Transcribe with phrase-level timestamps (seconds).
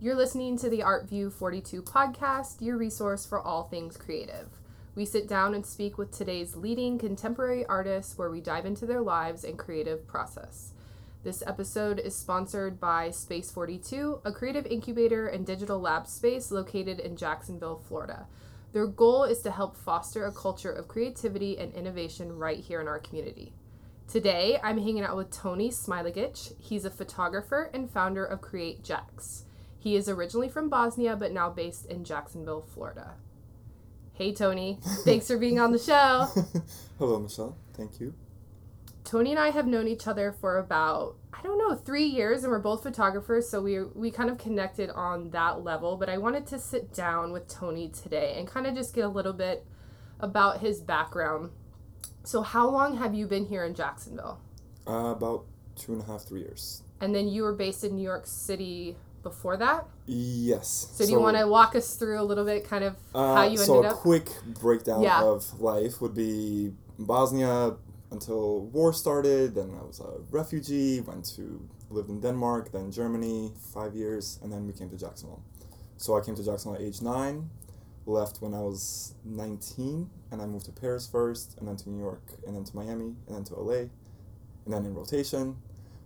[0.00, 4.46] You're listening to the Art View 42 podcast, your resource for all things creative.
[4.94, 9.00] We sit down and speak with today's leading contemporary artists where we dive into their
[9.00, 10.70] lives and creative process.
[11.24, 17.00] This episode is sponsored by Space 42, a creative incubator and digital lab space located
[17.00, 18.28] in Jacksonville, Florida.
[18.72, 22.86] Their goal is to help foster a culture of creativity and innovation right here in
[22.86, 23.52] our community.
[24.06, 26.52] Today, I'm hanging out with Toni Smailagić.
[26.60, 29.46] He's a photographer and founder of Cr8ate Jax.
[29.88, 33.14] He is originally from Bosnia, but now based in Jacksonville, Florida.
[34.12, 34.80] Hey, Toni.
[35.06, 36.28] Thanks for being on the show.
[36.98, 37.56] Hello, Michelle.
[37.72, 38.12] Thank you.
[39.04, 42.52] Toni and I have known each other for about I don't know three years, and
[42.52, 45.96] we're both photographers, so we we kind of connected on that level.
[45.96, 49.08] But I wanted to sit down with Toni today and kind of just get a
[49.08, 49.64] little bit
[50.20, 51.48] about his background.
[52.24, 54.38] So, how long have you been here in Jacksonville?
[54.86, 55.46] Uh, about
[55.76, 56.82] two and a half, three years.
[57.00, 59.86] And then you were based in New York City before that.
[60.06, 60.88] Yes.
[60.94, 63.42] So, do you want to walk us through a little bit, kind of uh, how
[63.42, 63.92] you ended so up?
[63.92, 64.28] So, a quick
[64.60, 65.22] breakdown Yeah.
[65.22, 67.76] of life would be Bosnia
[68.10, 69.54] until war started.
[69.54, 71.00] Then I was a refugee.
[71.00, 75.42] Went to lived in Denmark, then Germany, five years, and then we came to Jacksonville.
[75.96, 77.50] So I came to Jacksonville at age nine.
[78.06, 81.98] Left when I was 19, and I moved to Paris first, and then to New
[81.98, 83.90] York, and then to Miami, and then to LA,
[84.64, 85.56] and then in rotation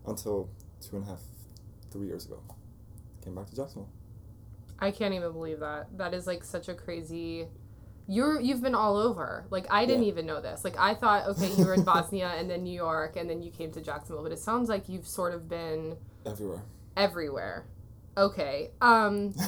[0.05, 0.48] until
[0.81, 1.20] two and a half,
[1.93, 2.41] three years ago.
[3.25, 3.89] Came back to Jacksonville.
[4.78, 5.97] I can't even believe that.
[5.98, 7.47] That is like such a crazy.
[8.09, 9.47] You're you've been all over.
[9.51, 10.09] Like I didn't Yeah.
[10.09, 10.65] even know this.
[10.65, 13.50] Like I thought, okay, you were in Bosnia and then New York and then you
[13.53, 16.62] came to Jacksonville, but it sounds like you've sort of been Everywhere.
[16.97, 17.65] everywhere.
[18.17, 18.70] Okay.
[18.81, 19.33] Um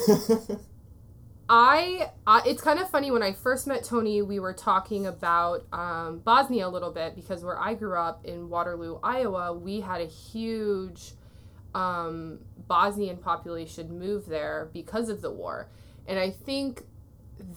[1.48, 5.66] I, I it's kind of funny when I first met Toni, we were talking about
[5.74, 10.00] um, Bosnia a little bit because where I grew up in Waterloo, Iowa, we had
[10.00, 11.12] a huge
[11.74, 15.68] um, Bosnian population move there because of the war,
[16.06, 16.82] and I think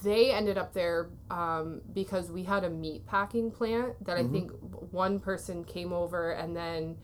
[0.04, 4.32] they ended up there um, because we had a meat packing plant that I Mhm.
[4.32, 4.52] think
[4.92, 6.98] one person came over and then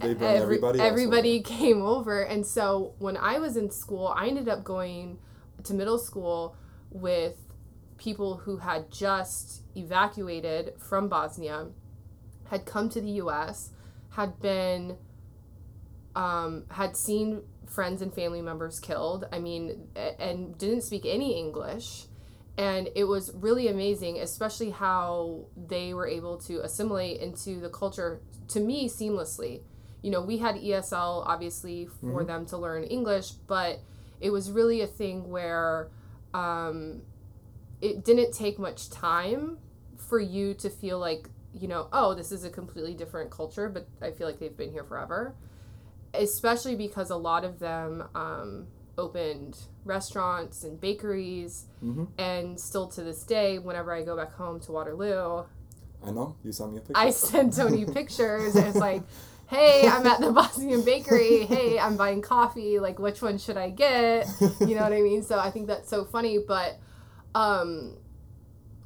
[0.00, 0.78] every- everybody.
[0.80, 1.48] everybody over.
[1.48, 5.18] came over and so when i was in school i ended up going
[5.64, 6.54] to middle school
[6.90, 7.38] with
[7.96, 11.68] people who had just evacuated from bosnia
[12.50, 13.70] had come to the us
[14.10, 14.98] had been
[16.16, 19.26] um, had seen friends and family members killed.
[19.30, 19.88] I mean
[20.18, 22.06] and didn't speak any english.
[22.58, 28.20] And it was really amazing especially how they were able to assimilate into the culture
[28.48, 29.60] to me seamlessly.
[30.02, 32.26] You know we had esl obviously for Mhm.
[32.26, 33.80] them to learn english but
[34.20, 35.90] it was really a thing where
[36.32, 37.02] um,
[37.80, 39.58] it didn't take much time
[39.96, 43.86] for you to feel like you know oh this is a completely different culture but
[44.00, 45.34] i feel like they've been here forever
[46.18, 48.66] especially because a lot of them um,
[48.98, 52.08] opened restaurants and bakeries Mhm.
[52.18, 55.44] and still to this day whenever i go back home to waterloo
[56.06, 56.36] I know.
[56.44, 56.98] You sent me a picture.
[57.00, 59.02] I send Toni pictures and it's like,
[59.48, 61.46] hey, I'm at the Bosnian bakery.
[61.46, 62.78] Hey, I'm buying coffee.
[62.78, 64.28] Like, which one should I get?
[64.60, 65.22] You know what I mean?
[65.24, 66.38] So I think that's so funny.
[66.38, 66.78] But
[67.34, 67.96] um,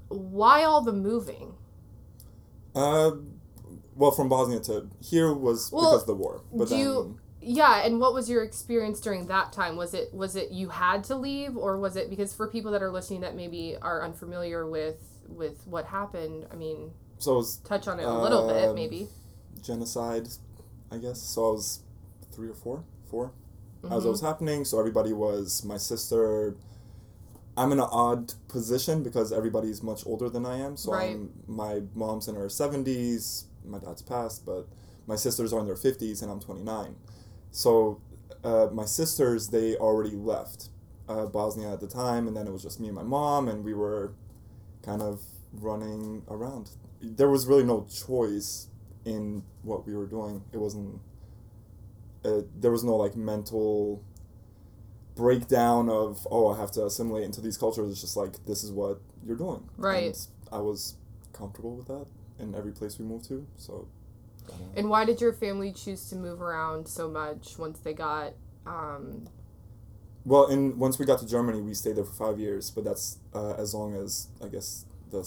[0.08, 1.52] why all the moving?
[2.74, 3.10] Uh,
[3.96, 6.42] well, from Bosnia to here was Well, because of the war.
[6.52, 9.76] But do then, you- Yeah, and what was your experience during that time?
[9.76, 12.82] Was it was it you had to leave, or was it because for people that
[12.82, 14.96] are listening that maybe are unfamiliar with
[15.28, 16.46] with what happened?
[16.52, 19.08] I mean, so it was touch on it a little bit, Um, maybe.
[19.62, 20.28] genocide,
[20.90, 21.20] I guess.
[21.20, 21.80] So I was
[22.32, 23.32] three or four, four,
[23.84, 24.06] as Mhm.
[24.06, 24.64] it was happening.
[24.66, 26.56] So everybody was my sister.
[27.56, 30.76] I'm in an odd position because everybody's much older than I am.
[30.76, 31.14] So Right.
[31.16, 33.46] I'm my mom's in her seventies.
[33.64, 34.66] My dad's passed, but
[35.06, 36.96] my sisters are in their fifties, and I'm 29.
[37.50, 38.00] So
[38.44, 40.68] uh, my sisters they already left
[41.08, 43.64] uh, Bosnia at the time, and then it was just me and my mom, and
[43.64, 44.12] we were
[44.82, 45.20] kind of
[45.52, 46.70] running around.
[47.02, 48.68] There was really no choice
[49.04, 50.42] in what we were doing.
[50.52, 51.00] It wasn't.
[52.24, 54.02] Uh, there was no like mental
[55.16, 57.90] breakdown of oh I have to assimilate into these cultures.
[57.90, 59.68] It's just like this is what you're doing.
[59.76, 60.04] Right.
[60.04, 60.96] And I was
[61.32, 62.06] comfortable with that
[62.38, 63.46] in every place we moved to.
[63.56, 63.88] So.
[64.52, 64.72] I don't know.
[64.76, 68.32] And why did your family choose to move around so much once they got
[68.66, 69.26] um,
[70.24, 73.18] Well, and once we got to Germany, we stayed there for five years, but that's
[73.34, 75.26] uh, as long as I guess the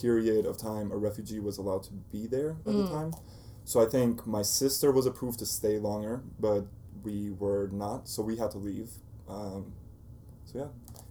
[0.00, 2.90] period of time a refugee was allowed to be there at the Mm.
[2.90, 3.14] time.
[3.64, 6.66] So I think my sister was approved to stay longer, but
[7.02, 8.90] we were not, so we had to leave.
[9.28, 9.72] Um,
[10.44, 10.68] so yeah,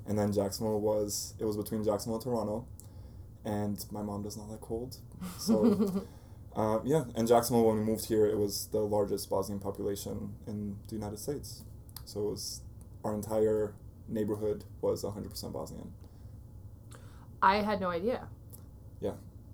[0.08, 2.68] and then Jacksonville was it was between Jacksonville and Toronto,
[3.46, 4.98] and my mom does not like cold,
[5.38, 6.04] so.
[6.56, 10.78] Uh, yeah, and Jacksonville, when we moved here, it was the largest Bosnian population in
[10.88, 11.64] the United States.
[12.06, 12.62] So it was
[13.04, 13.74] our entire
[14.08, 15.94] neighborhood was 100% Bosnian.
[17.42, 18.28] I had no idea.
[19.02, 19.14] Yeah.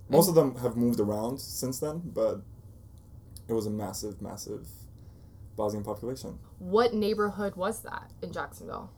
[0.10, 2.42] Most of them have moved around since then, but
[3.48, 4.68] it was a massive, massive
[5.56, 6.40] Bosnian population.
[6.60, 8.92] What neighborhood was that in Jacksonville?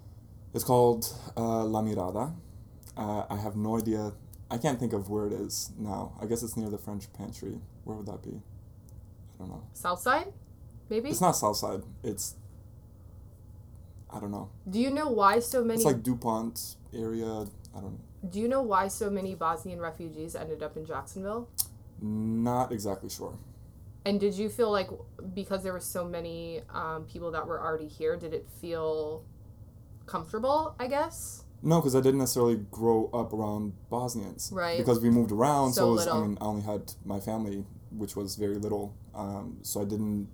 [0.54, 2.34] It's called uh, La Mirada.
[2.98, 4.14] Uh, I have no idea.
[4.50, 6.14] I can't think of where it is now.
[6.22, 7.60] I guess it's near the French Pantry.
[7.84, 8.42] Where would that be?
[9.36, 9.64] I don't know.
[9.74, 10.28] South Side?
[10.90, 11.10] Maybe?
[11.10, 11.82] It's not Southside.
[12.04, 12.36] It's
[14.14, 14.50] I don't know.
[14.70, 17.26] Do you know why so many It's like Dupont area.
[17.26, 17.94] I don't.
[17.94, 18.00] Know.
[18.30, 21.50] Do you know why so many Bosnian refugees ended up in Jacksonville?
[22.02, 23.38] Not exactly sure.
[24.06, 24.90] And did you feel like
[25.34, 29.24] because there were so many um, people that were already here, did it feel
[30.06, 30.76] comfortable?
[30.80, 31.44] I guess.
[31.64, 34.52] No, because I didn't necessarily grow up around Bosnians.
[34.54, 34.78] Right.
[34.80, 38.16] Because we moved around, so, So was, I mean, I only had my family, which
[38.16, 38.96] was very little.
[39.14, 40.28] Um, so I didn't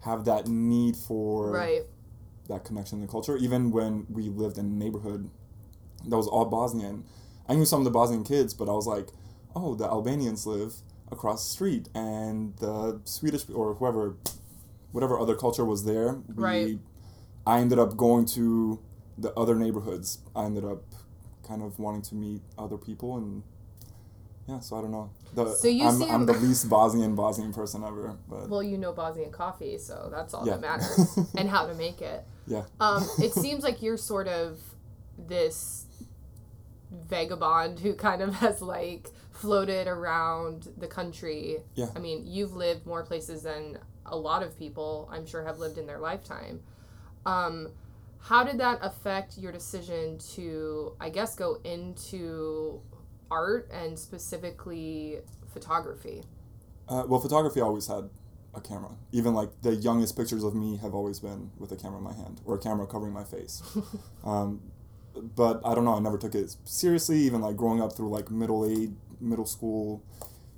[0.00, 1.82] have that need for Right.
[2.48, 3.36] that connection and culture.
[3.36, 5.30] Even when we lived in a neighborhood
[6.06, 7.04] that was all Bosnian,
[7.48, 9.08] I knew some of the Bosnian kids, but I was like,
[9.54, 10.74] oh, the Albanians live
[11.12, 14.16] across the street, and the Swedish or whoever,
[14.92, 16.78] whatever other culture was there, we, Right.
[17.46, 18.80] I ended up going to
[19.18, 20.18] the other neighborhoods.
[20.34, 20.82] I ended up
[21.46, 23.42] kind of wanting to meet other people and.
[24.46, 25.08] Yeah, so I don't know.
[25.34, 28.76] The, So you I'm, seem- I'm the least Bosnian Bosnian person ever, but Well, you
[28.76, 30.58] know Bosnian coffee, so that's all Yeah.
[30.58, 32.22] that matters, and how to make it.
[32.46, 32.64] yeah.
[32.78, 34.60] Um, it seems like you're sort of
[35.16, 35.86] this
[36.90, 41.58] vagabond who kind of has like floated around the country.
[41.74, 41.86] Yeah.
[41.96, 45.78] I mean, you've lived more places than a lot of people, I'm sure, have lived
[45.78, 46.60] in their lifetime.
[47.26, 47.68] Um,
[48.24, 52.80] how did that affect your decision to, I guess, go into
[53.30, 55.18] art and specifically
[55.52, 56.22] photography?
[56.88, 58.08] Uh, well, photography always had
[58.54, 58.92] a camera.
[59.12, 62.14] Even like the youngest pictures of me have always been with a camera in my
[62.14, 63.62] hand or a camera covering my face.
[64.24, 64.62] um,
[65.36, 65.94] but I don't know.
[65.94, 67.18] I never took it seriously.
[67.18, 70.02] Even like growing up through like middle age, middle school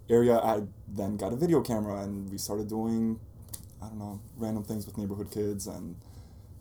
[0.09, 3.19] area, I then got a video camera and we started doing,
[3.83, 5.67] I don't know, random things with neighborhood kids.
[5.67, 5.97] And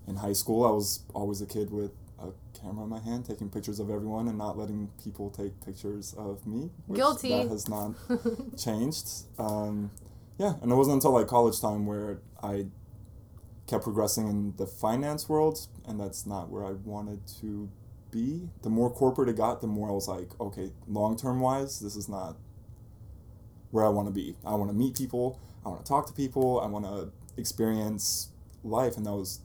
[0.07, 2.30] in high school, I was always a kid with a
[2.60, 6.46] camera in my hand, taking pictures of everyone and not letting people take pictures of
[6.46, 6.72] me.
[6.88, 7.30] which Guilty.
[7.30, 7.96] That has not
[8.57, 9.25] changed.
[9.38, 9.92] Um,
[10.38, 12.68] yeah, and it wasn't until like college time where I
[13.68, 17.69] kept progressing in the finance world, and that's not where I wanted to
[18.12, 18.50] be.
[18.62, 21.96] The more corporate it got, the more I was like, okay, long term wise, this
[21.96, 22.36] is not
[23.72, 24.36] where I want to be.
[24.46, 25.40] I want to meet people.
[25.66, 26.60] I want to talk to people.
[26.60, 28.30] I want to experience
[28.63, 29.40] life, and that was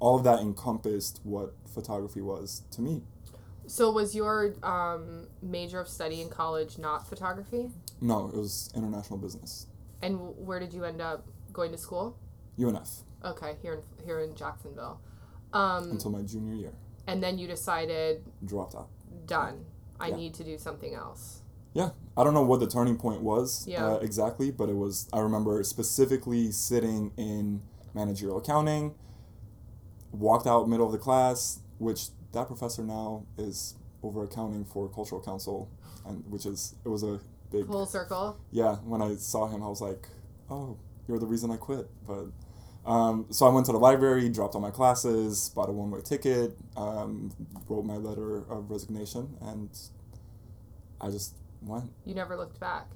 [0.00, 3.02] all of that encompassed what photography was to me.
[3.66, 7.70] So, was your um, major of study in college not photography?
[8.00, 9.66] No, it was international business.
[10.02, 12.18] And where did you end up going to school?
[12.58, 15.00] UNF Okay, here in here in Jacksonville.
[15.52, 16.72] Um, until my junior year.
[17.06, 18.88] and then you decided, Dropped out.
[19.26, 19.64] done.
[20.00, 20.16] I Yeah.
[20.16, 21.42] need to do something else.
[21.74, 23.86] Yeah, I don't know what the turning point was Yeah.
[23.86, 25.08] uh, exactly, but it was.
[25.12, 27.62] I remember specifically sitting in
[27.94, 28.94] managerial accounting.
[30.12, 35.20] Walked out middle of the class, which that professor now is over accounting for cultural
[35.20, 35.70] council,
[36.06, 37.20] and which is it was a
[37.52, 38.38] big Full circle.
[38.50, 38.76] yeah.
[38.76, 40.08] When I saw him, I was like,
[40.50, 40.76] oh,
[41.08, 41.88] you're the reason I quit.
[42.06, 42.26] But
[42.90, 46.00] um, so I went to the library, dropped all my classes, bought a one way
[46.00, 47.30] ticket, um,
[47.68, 49.68] wrote my letter of resignation, and
[51.00, 51.90] I just went.
[52.04, 52.86] You never looked back.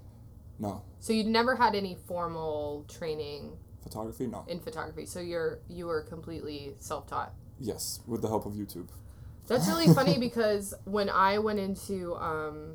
[0.59, 0.83] No.
[1.01, 4.27] So you'd never had any formal training Photography?
[4.27, 4.45] No.
[4.49, 5.07] in photography.
[5.07, 7.33] So you're you were completely self taught.
[7.61, 8.89] Yes, with the help of YouTube.
[9.47, 12.75] That's really funny because when I went into um,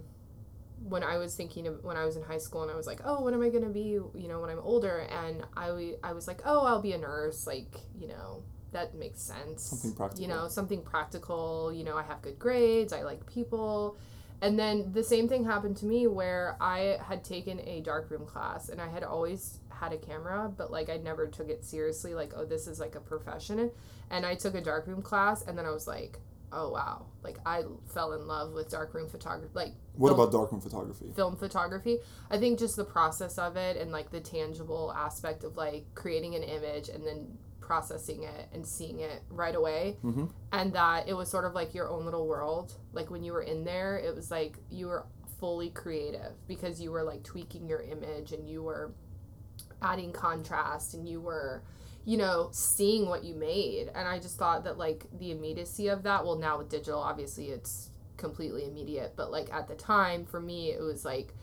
[0.88, 3.02] when I was thinking of when I was in high school and I was like,
[3.04, 4.00] oh, what am I gonna be?
[4.14, 7.46] You know, when I'm older, and I I was like, oh, I'll be a nurse.
[7.46, 9.64] Like, you know, that makes sense.
[9.64, 10.22] Something practical.
[10.22, 11.74] You know, something practical.
[11.74, 12.94] You know, I have good grades.
[12.94, 13.98] I like people.
[14.42, 18.70] And then the same thing happened to me where I had taken a darkroom class
[18.70, 22.14] and I had always had a camera, but like I never took it seriously.
[22.14, 23.72] Like, oh, this is like a profession.
[24.10, 26.18] And I took a darkroom class and then I was like,
[26.52, 29.52] oh wow, like I fell in love with darkroom photography.
[29.54, 31.12] Like, What film- about darkroom photography?
[31.16, 32.00] film photography?
[32.32, 36.36] I think just the process of it and like the tangible aspect of like creating
[36.36, 40.26] an image and then processing it and seeing it right away Mm-hmm.
[40.52, 43.44] and that it was sort of like your own little world like when you were
[43.44, 45.06] in there it was like you were
[45.40, 48.92] fully creative because you were like tweaking your image and you were
[49.82, 51.62] adding contrast and you were
[52.06, 56.04] you know seeing what you made and i just thought that like the immediacy of
[56.04, 60.40] that well now with digital obviously it's completely immediate but like at the time for
[60.40, 61.34] me it was like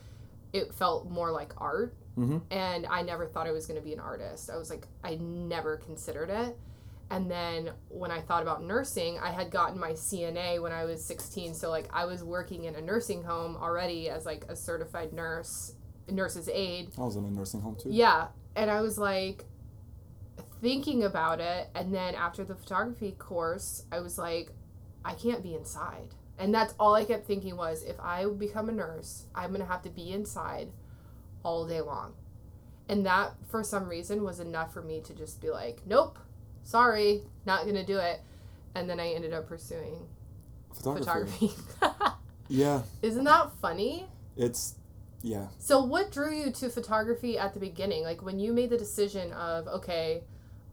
[0.52, 2.38] it felt more like art Mm-hmm.
[2.50, 4.49] and I never thought I was going to be an artist.
[4.49, 6.57] I was like, I never considered it.
[7.11, 11.05] And then when I thought about nursing, I had gotten my CNA when I was
[11.05, 11.52] 16.
[11.52, 15.75] So, like, I was working in a nursing home already as, like, a certified nurse,
[16.08, 16.88] nurse's aide.
[16.98, 17.90] I was in a nursing home too.
[17.90, 18.28] Yeah.
[18.54, 19.44] And I was like
[20.60, 21.68] thinking about it.
[21.75, 24.50] And then after the photography course, I was like,
[25.04, 26.14] I can't be inside.
[26.38, 29.66] And that's all I kept thinking was if I become a nurse, I'm going to
[29.66, 30.68] have to be inside
[31.42, 32.14] all day long.
[32.88, 36.18] And that, for some reason, was enough for me to just be like, nope,
[36.62, 38.20] sorry, not going to do it.
[38.75, 40.06] And then I ended up pursuing
[40.75, 41.48] Photography.
[41.48, 41.50] photography.
[42.48, 44.06] Yeah, Isn't that funny?
[44.36, 44.76] it's
[45.23, 45.46] yeah.
[45.58, 48.02] So, what drew you to photography at the beginning?
[48.02, 50.23] Like when you made the decision of, okay,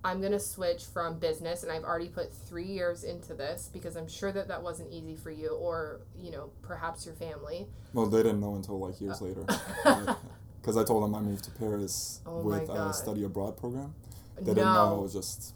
[0.06, 3.96] I'm going to switch from business and I've already put three years into this because
[3.96, 7.68] I'm sure that that wasn't easy for you or, you know, perhaps your family.
[7.94, 9.26] Well, they didn't know until like years Uh.
[9.26, 10.16] later.
[10.62, 13.94] Because I told them I moved to Paris Oh with a study abroad program.
[14.38, 14.54] They no.
[14.54, 15.54] didn't know I was just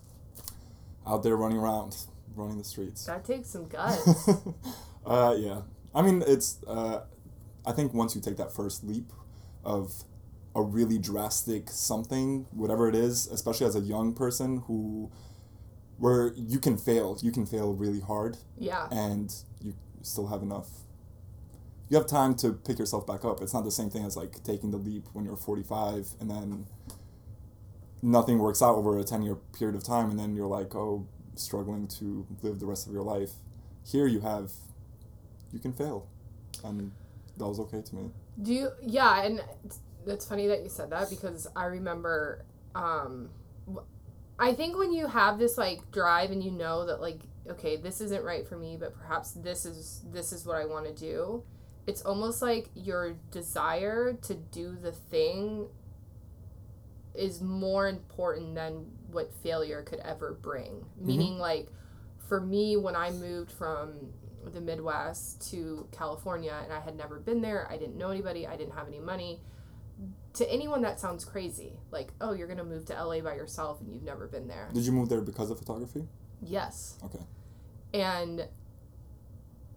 [1.06, 1.96] out there running around,
[2.36, 3.06] running the streets.
[3.06, 4.28] That takes some guts.
[5.06, 5.62] uh, yeah.
[5.96, 6.58] I mean, it's.
[6.68, 7.04] Uh,
[7.68, 9.12] I think once you take that first leap
[9.66, 10.06] of
[10.56, 15.12] a really drastic something, whatever it is, especially as a young person who,
[15.98, 18.88] where you can fail, you can fail really hard, yeah.
[18.90, 20.70] and you still have enough.
[21.90, 23.42] You have time to pick yourself back up.
[23.42, 26.66] It's not the same thing as like taking the leap when you're 45 and then
[28.02, 31.06] nothing works out over a 10 year period of time and then you're like, oh,
[31.36, 33.32] struggling to live the rest of your life.
[33.86, 34.52] Here you have,
[35.52, 36.08] you can fail.
[36.64, 36.92] And
[37.38, 38.12] that was okay to me.
[38.42, 39.80] Do you, yeah, and it's-
[40.26, 43.30] funny that you said that because I remember, um,
[44.40, 48.00] I think when you have this like drive and you know that like, okay, this
[48.02, 51.44] isn't right for me, but perhaps this is this is what I want to do.
[51.88, 55.68] It's almost like your desire to do the thing
[57.16, 60.86] is more important than what failure could ever bring.
[61.00, 61.68] Meaning, like,
[62.28, 64.14] for me, when I moved from
[64.54, 68.56] the Midwest to California and I had never been there, I didn't know anybody, I
[68.56, 69.42] didn't have any money.
[70.36, 71.80] To anyone, that sounds crazy.
[71.90, 74.70] Like, oh, you're going to move to LA by yourself and you've never been there.
[74.72, 76.08] Did you move there because of photography?
[76.42, 77.00] Yes.
[77.04, 77.24] Okay.
[77.94, 78.48] And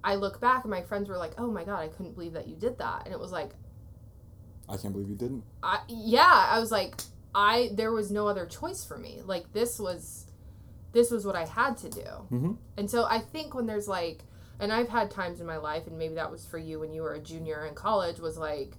[0.04, 2.48] I look back and my friends were like, oh my God, I couldn't believe that
[2.48, 3.02] you did that.
[3.04, 3.50] And it was like,
[4.68, 5.44] I can't believe you didn't.
[5.62, 7.00] I, yeah, I was like,
[7.34, 9.20] I, there was no other choice for me.
[9.24, 10.26] Like, this was,
[10.92, 12.00] this was what I had to do.
[12.00, 12.52] Mm-hmm.
[12.76, 14.24] And so I think when there's like,
[14.60, 17.02] and I've had times in my life, and maybe that was for you when you
[17.02, 18.76] were a junior in college, was like,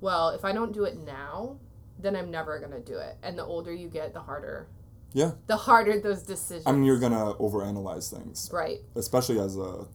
[0.00, 1.58] well, if I don't do it now,
[1.98, 3.16] then I'm never gonna do it.
[3.22, 4.66] And the older you get, the harder.
[5.12, 5.32] Yeah.
[5.46, 6.66] The harder those decisions.
[6.66, 8.78] I mean, you're gonna overanalyze things, right.
[8.96, 9.86] especially as a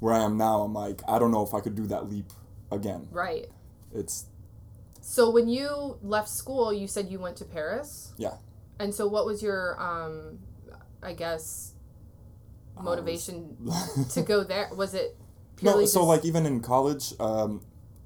[0.00, 0.62] where I am now.
[0.62, 2.32] I'm like, I don't know if I could do that leap
[2.72, 3.08] again.
[3.12, 3.46] Right.
[3.94, 4.26] It's
[5.00, 8.12] So when you left school, you said you went to Paris.
[8.16, 8.34] Yeah.
[8.78, 10.40] And so, what was your, um,
[11.02, 11.71] I guess,
[12.82, 14.68] motivation was- to go there?
[14.76, 15.16] Was it
[15.56, 17.62] purely no, so just- like even in college, um,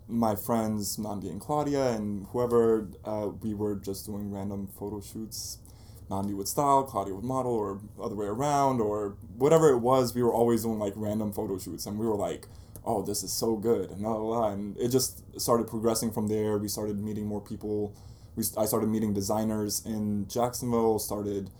[0.08, 5.58] my friends Nandi and Claudia and whoever, uh, we were just doing random photo shoots.
[6.08, 10.14] Nandi would style, Claudia would model, or other way around, or whatever it was.
[10.14, 12.46] We were always doing like random photo shoots, and we were like,
[12.84, 14.48] "Oh, this is so good," and blah, blah, blah.
[14.52, 16.58] and it just started progressing from there.
[16.58, 17.92] We started meeting more people.
[18.36, 21.00] We I started meeting designers in Jacksonville.
[21.00, 21.50] Started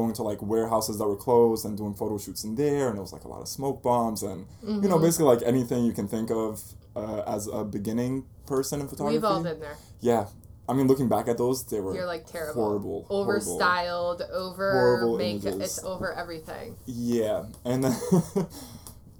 [0.00, 3.00] going to like warehouses that were closed and doing photo shoots in there, and it
[3.06, 5.06] was like a lot of smoke bombs and you know Mhm.
[5.06, 6.50] basically like anything you can think of
[6.94, 9.16] uh, as a beginning person in photography.
[9.18, 9.76] We've all been there.
[10.00, 10.24] Yeah,
[10.68, 12.62] I mean, looking back at those, they were You're like terrible.
[12.64, 15.60] horrible, Over styled, over Horrible make images.
[15.78, 16.76] it's over everything.
[16.86, 17.94] Yeah, and then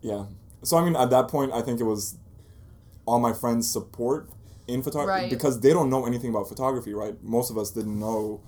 [0.02, 0.25] yeah.
[0.62, 2.16] So I mean, at that point, I think it was
[3.06, 4.28] all my friends' support
[4.66, 5.30] in photography Right.
[5.30, 7.14] because they don't know anything about photography, right?
[7.23, 8.40] Most of us didn't know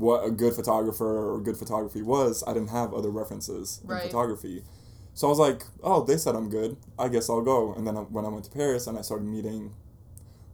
[0.00, 2.42] what a good photographer or good photography was.
[2.46, 4.02] I didn't have other references Right.
[4.04, 4.64] in photography.
[5.14, 6.76] So I was like, oh, they said I'm good.
[6.98, 7.74] I guess I'll go.
[7.74, 9.74] And then I- when I went to Paris and I started meeting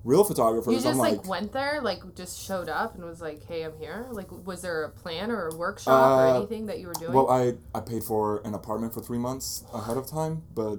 [0.02, 3.20] real photographers, You just I'm like, like, went there, like just showed up and was
[3.20, 6.66] like, "Hey, I'm here." Like, was there a plan or a workshop or Uh, anything
[6.66, 7.12] that you were doing?
[7.12, 10.76] Well, I, I paid for an apartment for three months ahead of time, but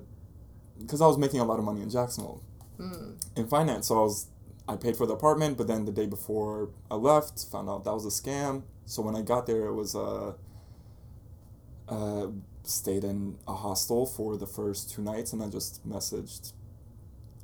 [0.79, 2.41] because I was making a lot of money in Jacksonville
[2.79, 3.15] Mm.
[3.35, 4.27] in finance, so I was
[4.67, 7.93] I paid for the apartment, but then the day before I left, found out that
[7.93, 8.63] was a scam.
[8.85, 10.33] So when I got there, it was uh,
[11.87, 12.27] uh,
[12.63, 16.53] stayed in a hostel for the first two nights, and I just messaged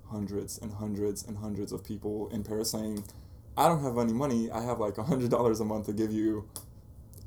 [0.09, 3.03] hundreds and hundreds and hundreds of people in Paris saying,
[3.57, 4.51] "I don't have any money.
[4.51, 6.47] I have like a hundred dollars a month to give you.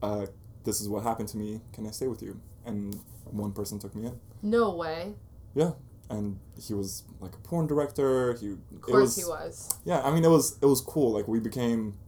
[0.03, 0.27] Uh,
[0.65, 1.61] this is what happened to me.
[1.73, 4.21] Can I stay with you?" And one person took me in.
[4.43, 5.15] No way.
[5.55, 5.73] Yeah,
[6.09, 8.35] and he was like a porn director.
[8.35, 9.79] He Of course was, he was.
[9.85, 11.13] Yeah, I mean it was it was cool.
[11.13, 11.99] Like we became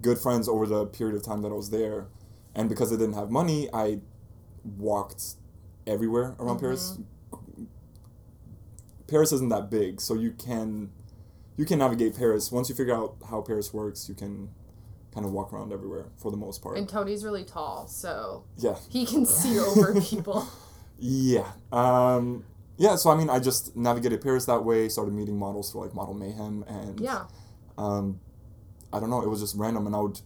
[0.00, 2.08] good friends over the period of time that I was there,
[2.54, 4.00] and because I didn't have money, I
[4.64, 5.34] walked
[5.86, 6.98] everywhere around Paris.
[9.08, 10.90] Paris isn't that big, so you can
[11.56, 12.50] you can navigate Paris.
[12.50, 14.48] Once you figure out how Paris works, you can
[15.12, 16.78] kind of walk around everywhere for the most part.
[16.78, 18.76] And Toni's really tall, so yeah.
[18.88, 20.48] he can see over people.
[21.04, 21.50] Yeah.
[21.72, 22.44] Um,
[22.78, 25.94] yeah, so I mean, I just navigated Paris that way, started meeting models for like
[25.94, 27.26] Model Mayhem, and Yeah.
[27.78, 28.20] um,
[28.92, 30.20] I don't know, it was just random, and I would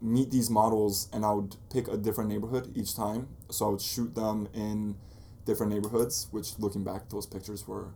[0.00, 3.28] meet these models, and I would pick a different neighborhood each time.
[3.50, 4.96] So I would shoot them in
[5.44, 7.88] different neighborhoods, which looking back, those pictures were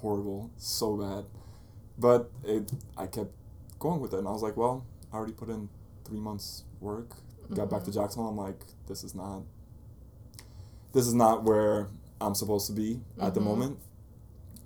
[0.00, 1.24] horrible, so bad.
[1.98, 3.32] But it, I kept
[3.78, 5.68] going with it, and I was like, well, I already put in
[6.04, 7.12] three months work.
[7.54, 9.42] Got back to Jacksonville, I'm like, this is not,
[10.92, 11.88] this is not where
[12.20, 13.44] I'm supposed to be at the Mhm.
[13.44, 13.78] moment.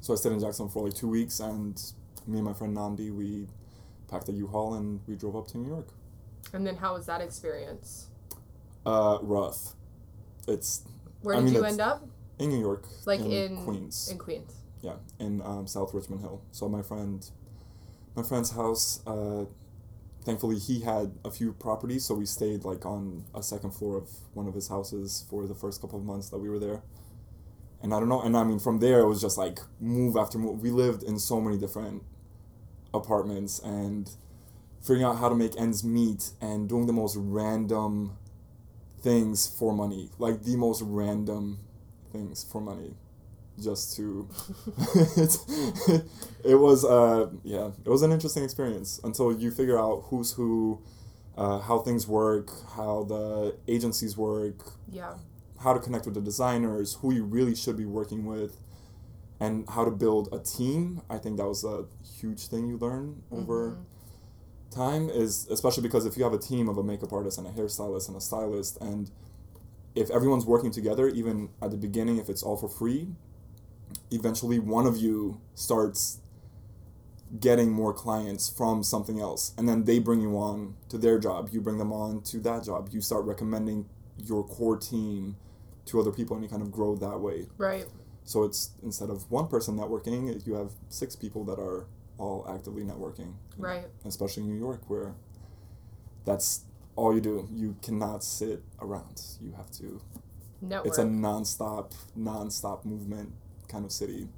[0.01, 1.81] So I stayed in Jackson for like two weeks, and
[2.27, 3.47] me and my friend Nandi, we
[4.09, 5.89] packed a U-Haul and we drove up to New York.
[6.53, 8.09] And then how was that experience?
[8.85, 9.75] Uh, rough.
[10.49, 10.83] It's
[11.23, 12.05] Where I did mean, you end up?
[12.39, 14.09] in New York, Like in Queens.
[14.11, 14.53] In Queens.
[14.81, 16.41] yeah, in um, South Richmond Hill.
[16.51, 17.29] So my friend,
[18.17, 19.01] my friend's house.
[19.07, 19.45] Uh,
[20.25, 24.09] thankfully, he had a few properties, so we stayed like on a second floor of
[24.35, 26.83] one of his houses for the first couple of months that we were there.
[27.83, 30.39] And I don't know, and I mean, from there it was just like move after
[30.39, 30.63] move.
[30.63, 32.03] We lived in so many different
[32.95, 34.09] apartments and
[34.81, 38.17] figuring out how to make ends meet and doing the most random
[39.01, 41.59] things for money, like the most random
[42.13, 42.95] things for money
[43.63, 44.29] just to
[45.17, 45.39] it's,
[46.45, 50.81] it was uh yeah it was an interesting experience until you figure out who's who
[51.37, 55.15] uh, how things work how the agencies work Yeah.
[55.63, 58.57] How to connect with the designers who you really should be working with
[59.41, 61.85] and how to build a team i think that was a
[62.21, 63.85] huge thing you learn over Mhm.
[64.71, 67.51] time is especially because if you have a team of a makeup artist and a
[67.51, 69.11] hairstylist and a stylist and
[69.95, 73.09] if everyone's working together even at the beginning if it's all for free
[74.11, 76.19] eventually one of you starts
[77.41, 81.49] getting more clients from something else and then they bring you on to their job
[81.53, 83.87] you bring them on to that job you start recommending
[84.23, 85.37] your core team
[85.87, 87.87] to other people and you kind of grow that way Right.
[88.25, 91.87] so it's instead of one person networking you have six people that are
[92.19, 93.87] all actively networking Right.
[94.05, 95.15] especially in New York, where
[96.25, 96.65] that's
[96.95, 97.49] all you do.
[97.53, 99.21] You cannot sit around.
[99.41, 100.01] You have to.
[100.61, 100.87] Network.
[100.87, 103.33] It's a nonstop, nonstop movement
[103.69, 104.29] kind of city.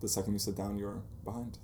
[0.00, 1.58] The second you sit down, you're behind.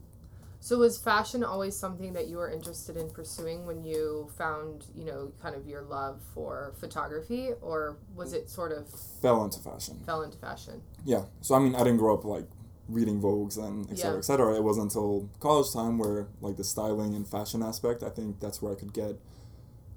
[0.64, 5.04] So was fashion always something that you were interested in pursuing when you found, you
[5.04, 8.88] know, kind of your love for photography or was it sort of
[9.20, 10.00] Fell into fashion.
[10.06, 10.80] fell into fashion?
[11.04, 11.24] Yeah.
[11.42, 12.46] So I mean, I didn't grow up like
[12.88, 14.18] reading Vogues and et cetera, Yeah.
[14.20, 14.54] et cetera.
[14.54, 18.62] It wasn't until college time where like the styling and fashion aspect, I think that's
[18.62, 19.20] where I could get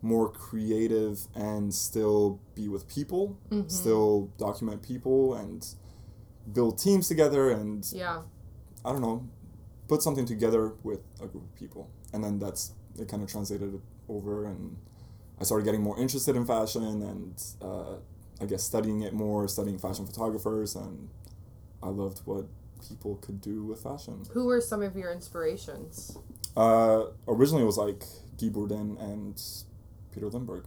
[0.01, 3.71] more creative and still be with people, Mhm.
[3.71, 5.65] still document people and
[6.51, 8.23] build teams together and Yeah.
[8.83, 9.23] I don't know,
[9.87, 11.89] put something together with a group of people.
[12.13, 14.77] And then that's, it kind of translated over and
[15.39, 17.97] I started getting more interested in fashion and uh,
[18.41, 21.09] I guess studying it more, studying fashion photographers, and
[21.81, 22.45] I loved what
[22.87, 24.23] people could do with fashion.
[24.31, 26.17] Who were some of your inspirations?
[26.55, 28.03] Uh, originally, it was like
[28.39, 29.41] Guy Bourdin and
[30.11, 30.65] Peter Lindbergh.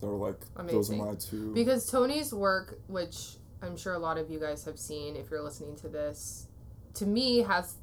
[0.00, 1.52] They were like, those are my two.
[1.54, 5.42] Because Toni's work, which I'm sure a lot of you guys have seen if you're
[5.42, 6.46] listening to this,
[6.94, 7.74] to me has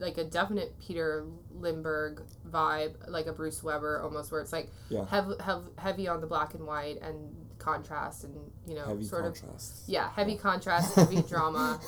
[0.00, 5.04] like a definite Peter Lindbergh vibe, like a Bruce Weber almost, where it's like Yeah.
[5.06, 8.34] hev- hev- heavy on the black and white and contrast and
[8.68, 9.36] you know Heavy sort of
[9.88, 11.80] yeah heavy contrast, heavy drama,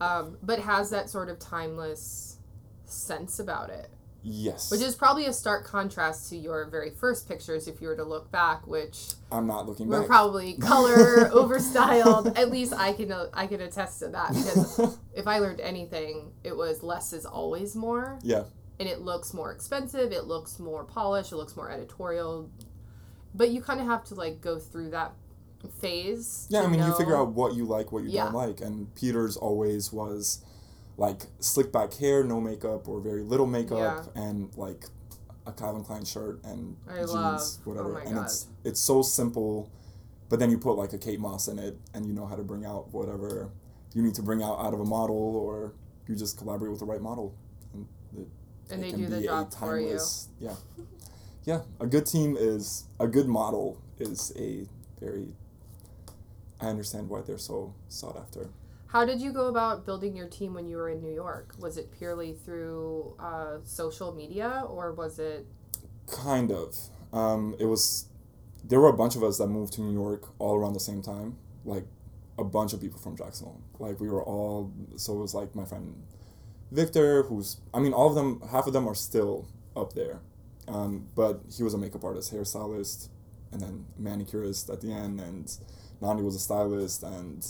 [0.00, 2.38] um, but has that sort of timeless
[2.84, 3.88] sense about it,
[4.26, 4.70] yes.
[4.70, 8.04] which is probably a stark contrast to your very first pictures if you were to
[8.04, 10.08] look back, which I'm not looking we're back.
[10.08, 12.36] probably color overstyled.
[12.36, 16.56] At least I can I can attest to that because if I learned anything, it
[16.56, 18.44] was less is always more, yeah.
[18.80, 20.12] and it looks more expensive.
[20.12, 21.32] It looks more polished.
[21.32, 22.50] It looks more editorial.
[23.34, 25.12] But you kind of have to like go through that
[25.80, 26.46] phase.
[26.50, 28.24] Yeah, I mean, you figure out what you like, what you Yeah.
[28.24, 30.42] don't like, and Peter's always was
[30.96, 34.84] like slick back hair, no makeup or very little makeup, and like
[35.46, 37.92] a Calvin Klein shirt and I jeans, love- oh whatever.
[37.92, 39.70] my and it's it's so simple,
[40.28, 42.42] but then you put like a Kate Moss in it, and you know how to
[42.42, 43.50] bring out whatever
[43.94, 45.72] you need to bring out out of a model, or
[46.06, 47.34] you just collaborate with the right model,
[47.74, 48.28] and it,
[48.70, 49.86] and it they can do the be a for you.
[49.88, 50.54] timeless- Yeah,
[51.44, 51.60] yeah.
[51.80, 54.66] A good team is a good model is a
[55.00, 55.34] very.
[56.60, 58.48] I understand why they're so sought after.
[58.88, 61.54] How did you go about building your team when you were in New York?
[61.58, 65.46] Was it purely through uh, social media, or was it?
[66.06, 66.76] Kind of.
[67.12, 68.06] Um, it was
[68.64, 71.02] there were a bunch of us that moved to New York all around the same
[71.02, 71.36] time.
[71.64, 71.84] Like
[72.38, 73.60] a bunch of people from Jacksonville.
[73.78, 76.02] Like we were all so it was like my friend
[76.70, 80.20] Victor, who's I mean all of them half of them are still up there.
[80.68, 83.08] Um, but he was a makeup artist, hairstylist,
[83.52, 85.56] and then manicurist at the end and
[86.00, 87.46] Nandi was a stylist and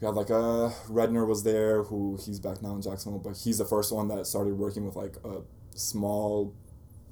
[0.00, 3.58] we had like a Redner was there who he's back now in Jacksonville, but he's
[3.58, 5.40] the first one that started working with like a
[5.74, 6.54] small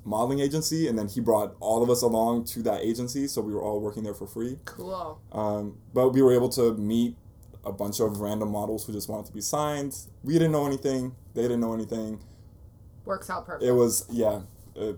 [0.04, 3.52] modeling agency and then he brought all of us along to that agency so we
[3.52, 5.20] were all working there for free Cool.
[5.32, 7.16] um, but we were able to meet
[7.64, 11.16] a bunch of random models who just wanted to be signed we didn't know anything
[11.34, 12.20] they didn't know anything
[13.04, 13.64] Works out perfect.
[13.64, 14.42] it was yeah
[14.76, 14.96] it,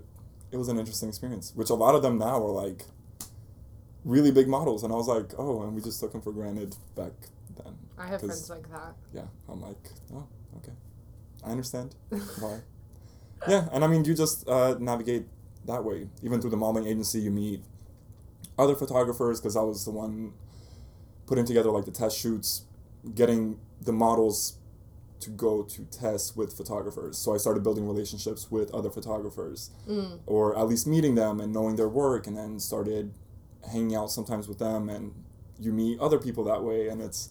[0.53, 2.83] it was an interesting experience which a lot of them now are like
[4.05, 6.77] really big models and i was like oh and we just took them for granted
[6.95, 7.13] back
[7.99, 8.95] I have friends like that.
[9.13, 10.73] yeah i'm like oh okay
[11.45, 11.95] i understand
[12.41, 12.61] why
[13.49, 15.27] yeah and i mean you just uh, navigate
[15.67, 17.63] that way even through the modeling agency you meet
[18.59, 20.33] other photographers because i was the one
[21.27, 22.63] putting together like the test shoots
[23.15, 24.55] getting the models
[25.21, 30.21] to go to test with photographers so i started building relationships with other photographers Mm.
[30.27, 33.13] or at least meeting them and knowing their work and then started
[33.73, 35.13] hanging out sometimes with them and
[35.59, 37.31] you meet other people that way and it's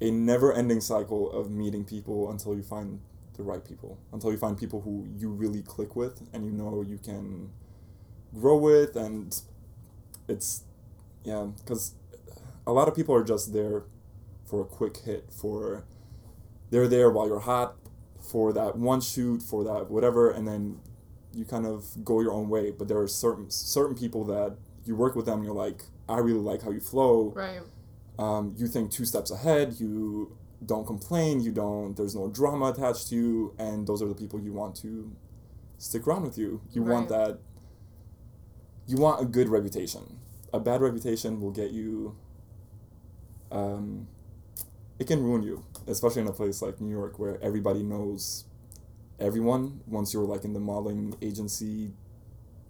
[0.00, 3.00] a never ending cycle of meeting people until you find
[3.36, 6.82] the right people until you find people who you really click with and you know
[6.82, 7.50] you can
[8.38, 9.42] grow with and
[10.28, 10.64] it's
[11.24, 11.94] yeah because
[12.66, 13.84] a lot of people are just there
[14.44, 15.84] for a quick hit for
[16.70, 17.76] they're there while you're hot
[18.20, 20.78] for that one shoot for that whatever and then
[21.32, 24.94] you kind of go your own way but there are certain certain people that you
[24.94, 27.60] work with them you're like i really like how you flow Right.
[28.20, 33.08] Um, you think two steps ahead you don't complain you don't there's no drama attached
[33.08, 35.10] to you and those are the people you want to
[35.78, 36.60] stick around with you.
[36.72, 37.38] You want that
[38.86, 40.18] you want a good reputation.
[40.52, 42.16] A bad reputation will get you
[43.50, 44.06] um,
[44.98, 48.44] it can ruin you especially in a place like new york where everybody knows
[49.18, 51.90] everyone once you're like in the modeling agency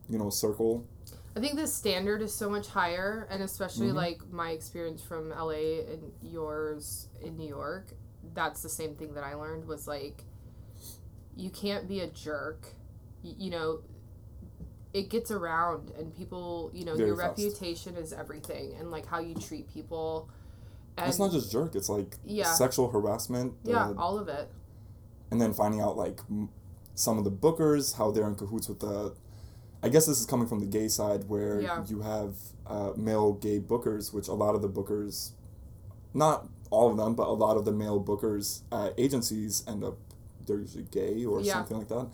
[0.09, 0.87] you know circle
[1.37, 3.95] I think the standard is so much higher, and especially Mhm.
[3.95, 7.93] like my experience from LA and yours in New York.
[8.35, 10.25] That's the same thing that I learned was like,
[11.37, 12.75] you can't be a jerk.
[13.23, 13.81] Y- you know,
[14.93, 17.39] it gets around, and people, you know, Very your fast.
[17.39, 20.29] reputation is everything, and like how you treat people.
[20.99, 22.53] And it's not just jerk it's like Yeah.
[22.53, 24.51] sexual harassment yeah, uh, all of it.
[25.31, 26.51] and then finding out like m-
[26.97, 29.15] some of the bookers how they're in cahoots with the
[29.83, 31.85] i guess this is coming from the gay side where Yeah.
[31.87, 32.35] you have
[32.67, 35.33] uh, male gay bookers which a lot of the bookers
[36.15, 39.97] not all of them but a lot of the male bookers at agencies end up
[40.47, 41.55] they're usually gay or Yeah.
[41.55, 42.09] something like that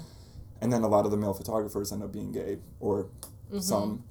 [0.61, 3.07] and then a lot of the male photographers end up being gay or
[3.53, 3.63] Mhm.
[3.63, 4.05] some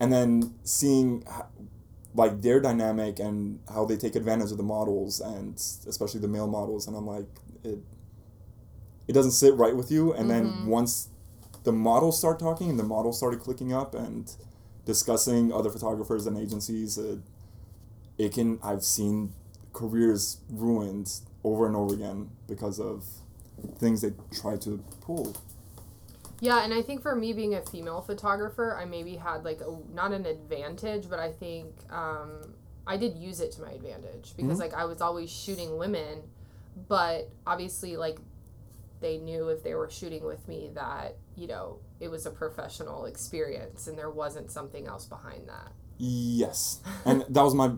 [0.00, 1.24] and then seeing
[2.14, 5.54] like their dynamic and how they take advantage of the models and
[5.86, 7.28] especially the male models and i'm like
[7.62, 7.78] it
[9.08, 10.28] it doesn't sit right with you and Mhm.
[10.28, 11.08] then once
[11.66, 14.32] the models start talking and the models started clicking up and
[14.86, 17.18] discussing other photographers and agencies it,
[18.18, 19.32] it can i've seen
[19.72, 21.08] careers ruined
[21.42, 23.04] over and over again because of
[23.78, 25.36] things they try to pull
[26.40, 29.70] Yeah, and I think for me being a female photographer, I maybe had like a
[29.94, 32.28] not an advantage, but I think um,
[32.86, 34.64] I did use it to my advantage because Mhm.
[34.64, 36.14] like I was always shooting women,
[36.88, 38.18] but obviously like
[39.06, 43.04] they knew if they were shooting with me that you know it was a professional
[43.06, 45.70] experience and there wasn't something else behind that.
[45.98, 47.70] Yes, and that was my.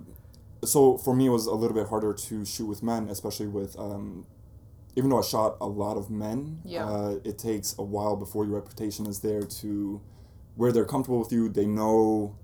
[0.64, 3.79] So for me, it was a little bit harder to shoot with men, especially with.
[3.79, 4.27] Um,
[4.97, 6.87] even though I shot a lot of men, Yeah.
[6.88, 10.01] uh, it takes a while before your reputation is there to,
[10.57, 11.49] where they're comfortable with you.
[11.49, 12.35] They know,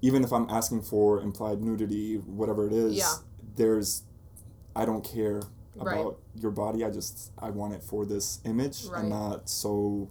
[0.00, 3.14] even if I'm asking for implied nudity, whatever it is, Yeah.
[3.56, 4.04] there's,
[4.76, 5.40] I don't care
[5.84, 6.00] Right.
[6.00, 6.84] about your body.
[6.84, 9.00] I just I want it for this image Right.
[9.00, 10.08] and not so,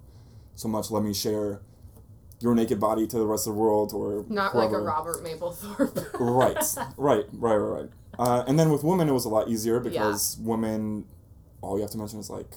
[0.56, 0.92] so much.
[0.92, 1.62] Let me share
[2.40, 4.78] your naked body to the rest of the world or Not like a.
[4.80, 6.14] Robert Mapplethorpe.
[6.20, 6.58] right,
[6.98, 7.90] right, right, right, right.
[8.20, 11.06] Uh, and then with women, it was a lot easier because women,
[11.62, 12.50] all you have to mention is like,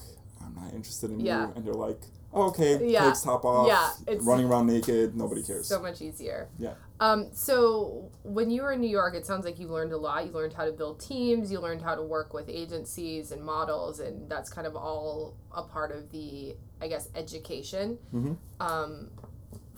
[0.43, 1.47] I'm not interested in Yeah.
[1.47, 1.99] you, and you're like,
[2.33, 3.11] oh, okay, Yeah.
[3.23, 5.67] top off, Yeah, it's- running around naked, nobody cares.
[5.67, 6.47] So much easier.
[6.57, 6.73] Yeah.
[7.01, 10.23] Um, so when you were in New York, it sounds like you learned a lot.
[10.27, 11.51] You learned how to build teams.
[11.51, 15.63] You learned how to work with agencies and models, and that's kind of all a
[15.63, 18.37] part of the, I guess, education Mhm.
[18.59, 19.09] um,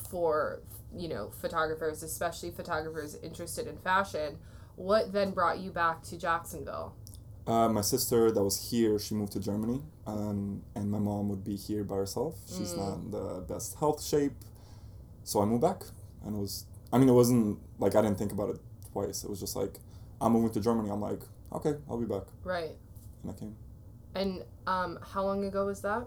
[0.09, 0.59] for
[0.95, 4.38] you know photographers, especially photographers interested in fashion.
[4.75, 6.93] What then brought you back to Jacksonville?
[7.47, 11.43] Uh, my sister that was here, she moved to Germany, um, and my mom would
[11.45, 12.36] be here by herself.
[12.47, 12.77] She's Mm.
[12.77, 14.33] not in the best health shape,
[15.23, 15.83] so I moved back,
[16.25, 18.58] and it was I mean, it wasn't like I didn't think about it
[18.93, 19.23] twice.
[19.25, 19.79] It was just like
[20.21, 20.89] I'm moving to Germany.
[20.89, 21.19] I'm like,
[21.51, 22.71] okay, I'll be back, Right.
[23.23, 23.56] and I came.
[24.15, 26.06] And um, how long ago was that?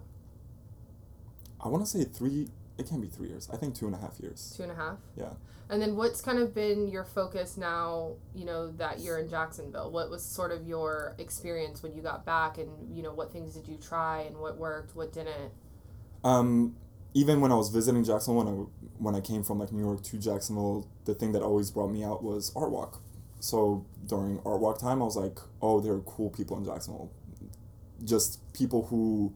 [1.60, 2.48] I want to say three.
[2.78, 3.48] It can't be three years.
[3.52, 4.54] I think two and a half years.
[4.56, 4.98] Two and a half.
[5.16, 5.30] Yeah.
[5.68, 8.12] And then what's kind of been your focus now?
[8.34, 9.90] You know that you're in Jacksonville.
[9.90, 13.54] What was sort of your experience when you got back, and you know what things
[13.54, 15.50] did you try, and what worked, what didn't?
[16.22, 16.76] Um,
[17.16, 18.56] even when I was visiting Jacksonville, when I
[18.98, 22.04] when I came from like New York to Jacksonville, the thing that always brought me
[22.04, 23.00] out was art walk.
[23.40, 27.10] So during art walk time, I was like, oh, there are cool people in Jacksonville.
[28.04, 29.32] Just people who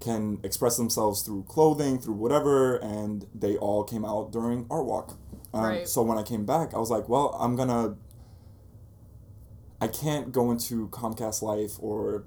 [0.00, 5.18] can express themselves through clothing, through whatever, and they all came out during art walk.
[5.52, 5.88] Um, Right.
[5.88, 7.96] So when I came back, I was like, well, I'm gonna.
[9.82, 12.24] I can't go into Comcast Life or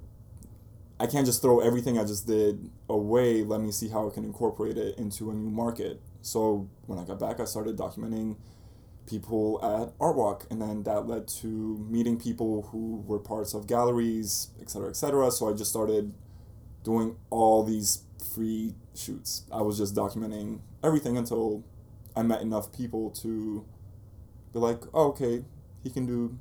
[1.00, 3.42] I can't just throw everything I just did away.
[3.42, 6.02] Let me see how I can incorporate it into a new market.
[6.20, 8.36] So when I got back, I started documenting
[9.08, 11.46] people at Art Walk, and then that led to
[11.88, 15.30] meeting people who were parts of galleries, et cetera, et cetera.
[15.30, 16.12] So I just started
[16.84, 18.02] doing all these
[18.34, 19.44] free shoots.
[19.50, 21.64] I was just documenting everything until
[22.14, 23.64] I met enough people to
[24.52, 25.44] be like, oh, okay,
[25.82, 26.38] he can do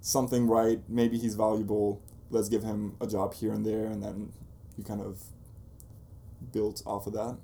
[0.00, 0.80] something right.
[0.88, 2.00] Maybe he's valuable.
[2.34, 4.32] Let's give him a job here and there, and then
[4.76, 5.22] you kind of
[6.52, 7.36] built off of that.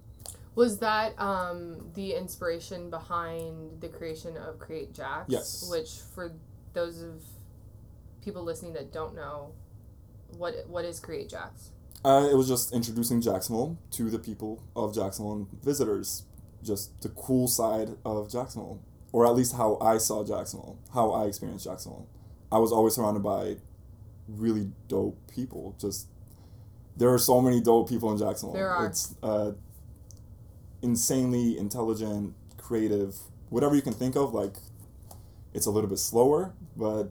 [0.57, 5.27] Was that um, the inspiration behind the creation of Cr8ate Jax?
[5.29, 5.69] Yes.
[5.71, 6.33] Which, for
[6.73, 7.23] those of
[8.23, 9.53] people listening that don't know,
[10.37, 11.71] what what is Cr8ate Jax?
[12.05, 16.25] Uh, it was just introducing Jacksonville to the people of Jacksonville and visitors,
[16.65, 18.81] just the cool side of Jacksonville,
[19.13, 22.09] or at least how I saw Jacksonville, how I experienced Jacksonville.
[22.51, 23.57] I was always surrounded by
[24.37, 25.75] really dope people.
[25.79, 26.09] Just
[26.97, 28.55] there are so many dope people in Jacksonville.
[28.55, 28.87] There are.
[28.87, 29.53] It's uh,
[30.83, 33.17] insanely intelligent, creative,
[33.49, 34.35] whatever you can think of.
[34.35, 34.57] Like
[35.55, 37.11] it's a little bit slower, but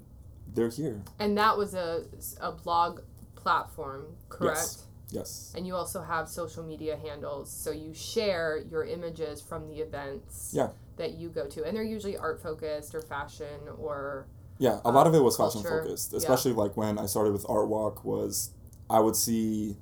[0.54, 1.02] they're here.
[1.20, 2.04] And that was a,
[2.42, 3.02] a blog
[3.36, 4.58] platform, correct?
[4.58, 4.84] Yes.
[5.12, 5.54] Yes.
[5.58, 10.52] And you also have social media handles, so you share your images from the events
[10.54, 10.70] Yeah.
[10.98, 14.28] that you go to, and they're usually art focused or fashion or
[14.60, 16.18] Yeah, a uh, lot of it was fashion culture, focused, yeah.
[16.18, 18.52] especially like when I started with Art Walk was
[18.90, 19.78] I would see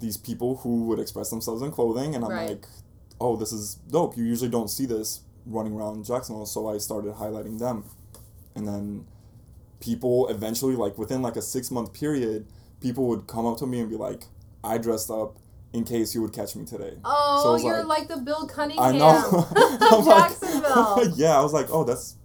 [0.00, 2.48] these people who would express themselves in clothing and I'm Right.
[2.50, 2.66] like,
[3.20, 4.16] "Oh, this is dope.
[4.16, 7.84] You usually don't see this running around Jacksonville." So I started highlighting them.
[8.56, 9.06] And then
[9.78, 12.46] people eventually like within like a 6-month period,
[12.80, 14.24] people would come up to me and be like,
[14.64, 15.36] "I dressed up
[15.72, 18.84] in case you would catch me today." oh, So you're like- like, the Bill Cunningham
[18.84, 19.46] I know.
[19.98, 21.12] Of like- Jacksonville.
[21.16, 22.16] yeah, I was like, "Oh, that's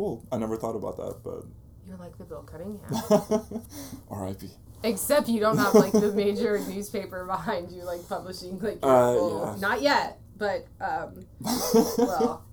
[0.00, 0.26] cool.
[0.32, 1.44] I never thought about that, but
[1.86, 3.62] You're like the Bill Cunningham.
[4.10, 4.48] R.I.P.
[4.82, 9.14] Except you don't have like the major newspaper behind you, like publishing like your Uh,
[9.14, 9.44] full.
[9.54, 9.60] yeah.
[9.60, 11.26] Not yet, but um,
[11.98, 12.44] well,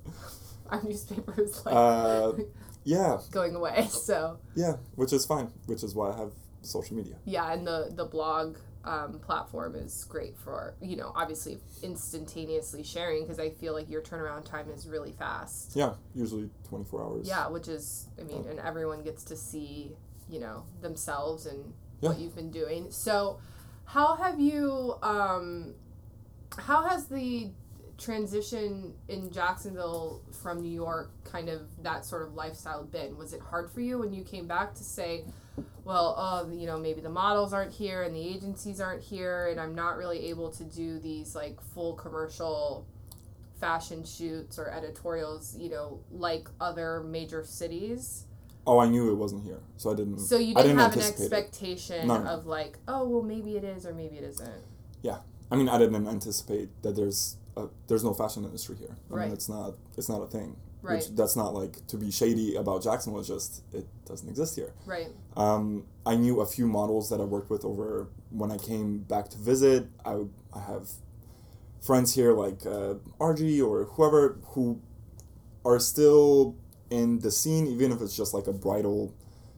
[0.70, 2.34] our newspaper is like uh,
[2.84, 3.88] yeah, going away.
[3.90, 6.32] So yeah, which is fine, which is why I have
[6.64, 7.16] social media.
[7.24, 8.58] yeah, and the the blog
[8.88, 14.02] um, platform is great for you know obviously instantaneously sharing because I feel like your
[14.02, 15.76] turnaround time is really fast.
[15.76, 17.28] Yeah, usually 24 hours.
[17.28, 19.96] Yeah, which is I mean, and everyone gets to see
[20.30, 22.10] you know themselves and Yeah.
[22.10, 22.92] what you've been doing.
[22.92, 23.40] So,
[23.86, 24.96] how have you?
[25.02, 25.74] Um,
[26.58, 27.52] how has the
[27.98, 33.18] transition in Jacksonville from New York, kind of that sort of lifestyle, been?
[33.18, 35.24] Was it hard for you when you came back to say,
[35.84, 39.60] well, oh, you know, maybe the models aren't here and the agencies aren't here, and
[39.60, 42.86] I'm not really able to do these like full commercial
[43.60, 48.26] fashion shoots or editorials, you know, like other major cities.
[48.68, 50.20] Oh, I knew it wasn't here, so I didn't.
[50.20, 52.30] So you I didn't, didn't have an expectation No, no.
[52.30, 54.52] of like, oh, well, maybe it is or maybe it isn't.
[55.02, 58.96] Yeah, I mean, I didn't anticipate that there's a, there's no fashion industry here.
[59.12, 59.26] I Right.
[59.26, 60.56] mean, it's not it's not a thing.
[60.82, 60.96] Right.
[60.98, 63.20] Which that's not like to be shady about Jacksonville.
[63.20, 64.74] It's just it doesn't exist here.
[64.86, 65.08] Right.
[65.36, 69.30] Um, I knew a few models that I worked with over when I came back
[69.30, 69.88] to visit.
[70.06, 70.90] I, I have
[71.82, 74.80] friends here like uh, RG or whoever who
[75.66, 76.56] are still
[76.90, 79.14] in the scene, even if it's just like a bridal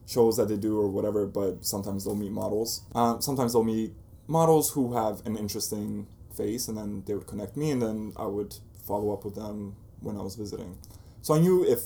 [0.06, 1.26] shows that they do or whatever.
[1.26, 2.82] But sometimes they'll meet models.
[2.94, 3.92] Um, sometimes they'll meet
[4.26, 8.26] models who have an interesting face, and then they would connect me, and then I
[8.26, 8.54] would
[8.86, 10.76] follow up with them when I was visiting.
[11.22, 11.80] So I knew if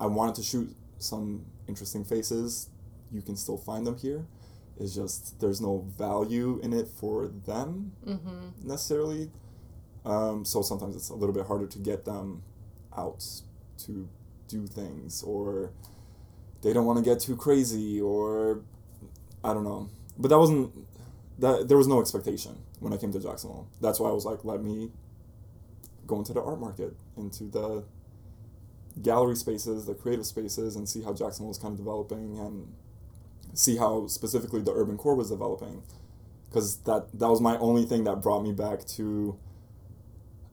[0.00, 2.68] I wanted to shoot some interesting faces,
[3.12, 4.26] you can still find them here.
[4.80, 8.68] It's just there's no value in it for them Mm-hmm.
[8.68, 9.30] necessarily.
[10.04, 12.42] Um, so sometimes it's a little bit harder to get them
[12.96, 13.24] out
[13.86, 14.08] to
[14.48, 15.72] do things, or
[16.62, 18.60] they don't want to get too crazy, or
[19.44, 19.88] I don't know.
[20.16, 20.72] But that wasn't
[21.38, 21.68] that.
[21.68, 23.68] There was no expectation when I came to Jacksonville.
[23.80, 24.90] That's why I was like, let me
[26.06, 27.84] go into the art market, into the
[29.02, 32.72] gallery spaces, the creative spaces, and see how Jacksonville was kind of developing and
[33.54, 35.82] see how specifically the urban core was developing.
[36.48, 39.38] Because that, that was my only thing that brought me back to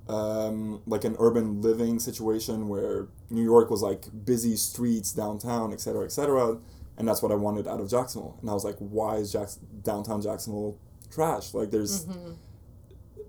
[0.10, 5.80] um, like an urban living situation where New York was like busy streets downtown, et
[5.80, 6.58] cetera, et cetera.
[6.98, 8.38] And that's what I wanted out of Jacksonville.
[8.42, 10.78] And I was like, why is Jacks- downtown Jacksonville
[11.12, 11.54] trash?
[11.54, 12.32] Like, there's, Mm-hmm.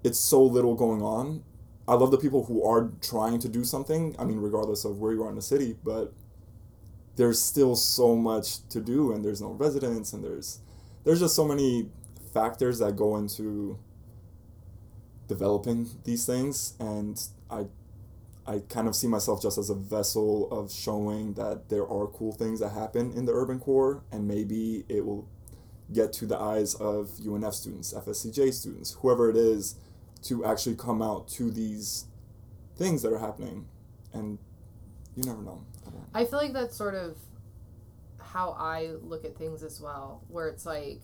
[0.04, 1.42] it's so little going on.
[1.88, 4.14] I love the people who are trying to do something.
[4.18, 6.12] I mean, regardless of where you are in the city, but
[7.16, 10.58] there's still so much to do, and there's no residents, and there's
[11.04, 11.88] there's just so many
[12.34, 13.78] factors that go into
[15.28, 17.66] developing these things, and I
[18.46, 22.32] I kind of see myself just as a vessel of showing that there are cool
[22.32, 25.28] things that happen in the urban core, and maybe it will
[25.92, 29.76] get to the eyes of UNF students, FSCJ students, whoever it is,
[30.22, 32.06] to actually come out to these
[32.76, 33.66] things that are happening,
[34.12, 34.38] and
[35.16, 35.64] you never know.
[36.14, 37.16] I feel like that's sort of
[38.20, 41.00] how I look at things as well, where it's like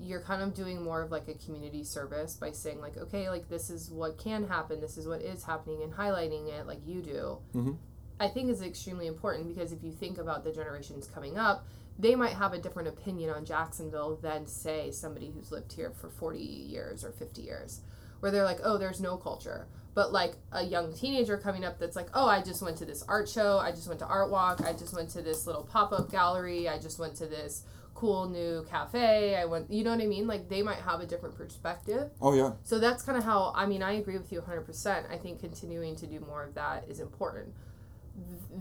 [0.00, 3.48] you're kind of doing more of like a community service by saying like, okay, like
[3.48, 7.02] this is what can happen, this is what is happening, and highlighting it like you
[7.02, 7.38] do.
[7.54, 7.76] Mhm.
[8.18, 11.66] I think is extremely important because if you think about the generations coming up,
[11.98, 16.08] they might have a different opinion on Jacksonville than say somebody who's lived here for
[16.08, 17.80] 40 years or 50 years
[18.20, 21.96] where they're like, "Oh, there's no culture." But like a young teenager coming up that's
[21.96, 24.60] like, "Oh, I just went to this art show, I just went to art walk,
[24.62, 27.64] I just went to this little pop-up gallery, I just went to this
[28.00, 29.36] cool new cafe.
[29.36, 30.26] I went, you know what I mean?
[30.26, 32.10] Like they might have a different perspective.
[32.20, 35.10] Oh yeah, So that's kind of how I mean I agree with you 100%.
[35.10, 37.52] I think continuing to do more of that is important.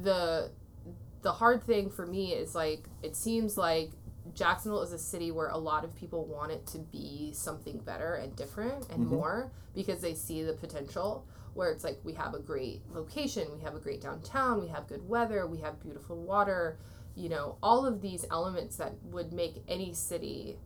[0.04, 0.52] The
[1.22, 3.92] the hard thing for me is like it seems like
[4.36, 8.16] Jacksonville is a city where a lot of people want it to be something better
[8.16, 9.10] and different and Mhm.
[9.10, 11.26] more because they see the potential
[11.56, 14.88] where it's like we have a great location, we have a great downtown, we have
[14.88, 16.78] good weather, we have beautiful water,
[17.20, 20.58] you know, all of these elements that would make any city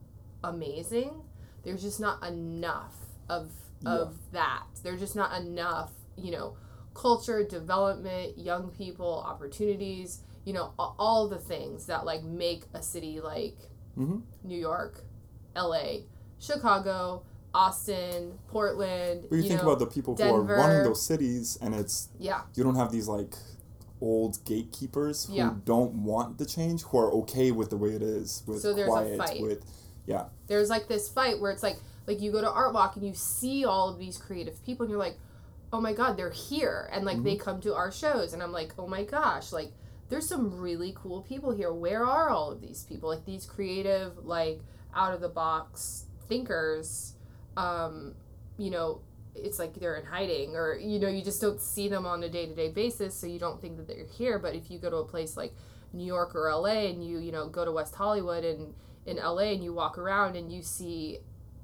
[0.43, 1.11] amazing.
[1.63, 2.95] There's just not enough
[3.29, 3.51] of
[3.85, 4.63] of that.
[4.81, 6.55] There's just not enough, you know,
[6.93, 13.19] culture, development, young people, opportunities, you know, all the things that like make a city
[13.19, 13.57] like
[13.97, 14.21] Mhm.
[14.43, 15.03] New York,
[15.55, 16.05] LA,
[16.39, 21.01] Chicago, Austin, Portland, but you, you think know, about the people who are running those
[21.01, 23.35] cities, and it's yeah, you don't have these like
[24.03, 25.53] old gatekeepers who Yeah.
[25.63, 28.89] don't want the change, who are okay with the way it is, with So there's
[28.89, 29.41] a quiet, fight.
[29.41, 29.65] with
[30.05, 33.07] yeah, there's like this fight where it's like like you go to art walk and
[33.07, 35.17] you see all of these creative people and you're like
[35.71, 36.89] oh my god they're here.
[36.91, 39.71] And like they come to our shows and i'm like oh my gosh like
[40.09, 41.71] there's some really cool people here.
[41.73, 43.09] Where are all of these people?
[43.09, 44.59] Like these creative like
[44.93, 47.13] out of the box thinkers
[47.57, 48.13] um
[48.57, 49.01] you know
[49.35, 52.29] it's like they're in hiding or you know you just don't see them on a
[52.29, 55.05] day-to-day basis so you don't think that they're here but if you go to a
[55.05, 55.53] place like
[55.91, 58.73] new york or la and you you know go to west hollywood and
[59.05, 61.19] in LA and you walk around and you see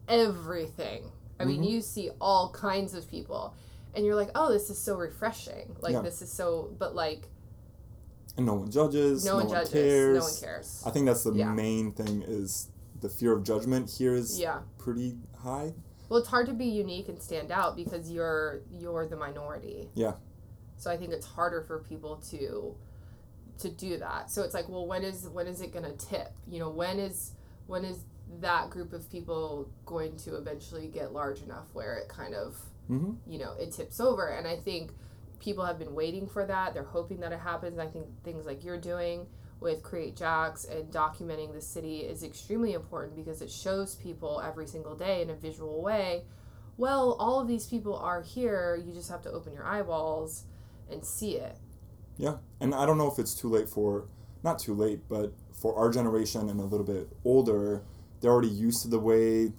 [0.10, 1.10] everything.
[1.40, 1.70] I mean, Mhm.
[1.70, 3.54] you see all kinds of people.
[3.96, 6.02] And you're like, "Oh, this is so refreshing." Like Yeah.
[6.02, 7.30] this is so but like
[8.36, 9.72] and no one judges, no, no, one one judges.
[9.74, 10.18] cares.
[10.18, 10.84] No one cares.
[10.86, 11.52] I think that's the Yeah.
[11.54, 12.68] main thing is
[13.02, 14.60] the fear of judgment here is Yeah.
[14.78, 15.74] pretty high.
[16.10, 19.90] Well, it's hard to be unique and stand out because you're you're the minority.
[19.94, 20.14] Yeah.
[20.78, 22.76] So I think it's harder for people to
[23.60, 24.32] to do that.
[24.32, 26.32] So it's like, well, when is when is it going to tip?
[26.48, 27.34] You know, when is
[27.68, 28.00] when is
[28.42, 33.14] that group of people going to eventually get large enough where it kind of hmm
[33.28, 34.92] you know it tips over and i think
[35.40, 38.64] people have been waiting for that they're hoping that it happens i think things like
[38.64, 39.26] you're doing
[39.60, 44.66] with Cr8ate Jax and documenting the city is extremely important because it shows people every
[44.68, 46.24] single day in a visual way
[46.78, 50.46] well all of these people are here you just have to open your eyeballs
[50.90, 51.58] and see it
[52.18, 54.06] Yeah, and I don't know if it's too late for,
[54.44, 57.82] not too late, but for our generation and a little bit older,
[58.20, 59.54] they're already used to the way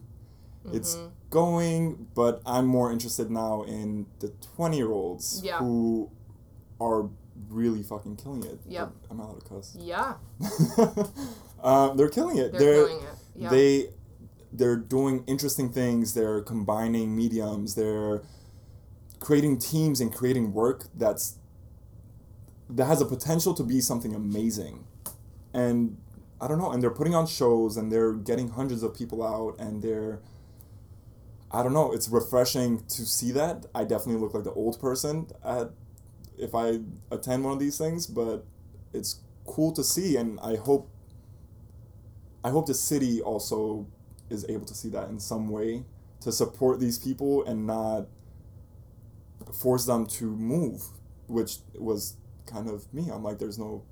[0.73, 1.11] it's Mhm.
[1.31, 2.09] going.
[2.15, 5.59] But I'm more interested now in the 20 year olds Yeah.
[5.59, 6.11] who
[6.81, 7.09] are
[7.51, 8.59] really fucking killing it.
[8.67, 8.93] Yep.
[9.11, 9.77] I'm not allowed to cuss.
[9.79, 10.15] yeah
[11.63, 12.53] um, they're killing it.
[12.53, 13.89] they're, They're, killing it yeah they
[14.53, 16.15] they're doing interesting things.
[16.15, 17.75] They're combining mediums.
[17.75, 18.23] They're
[19.19, 21.37] creating teams and creating work that's
[22.69, 24.85] that has a potential to be something amazing.
[25.53, 25.99] And
[26.41, 29.59] I don't know, and they're putting on shows and they're getting hundreds of people out
[29.59, 30.21] and they're
[31.53, 33.67] I don't know, it's refreshing to see that.
[33.75, 35.71] I definitely look like the old person at
[36.41, 36.81] if I
[37.11, 38.45] attend one of these things, but
[38.93, 40.91] it's cool to see and I hope
[42.43, 43.87] I hope the city also
[44.31, 45.85] is able to see that in some way
[46.21, 48.07] to support these people and not
[49.53, 50.83] force them to move,
[51.27, 52.17] which was
[52.47, 53.11] kind of me.
[53.11, 53.83] I'm like, there's no,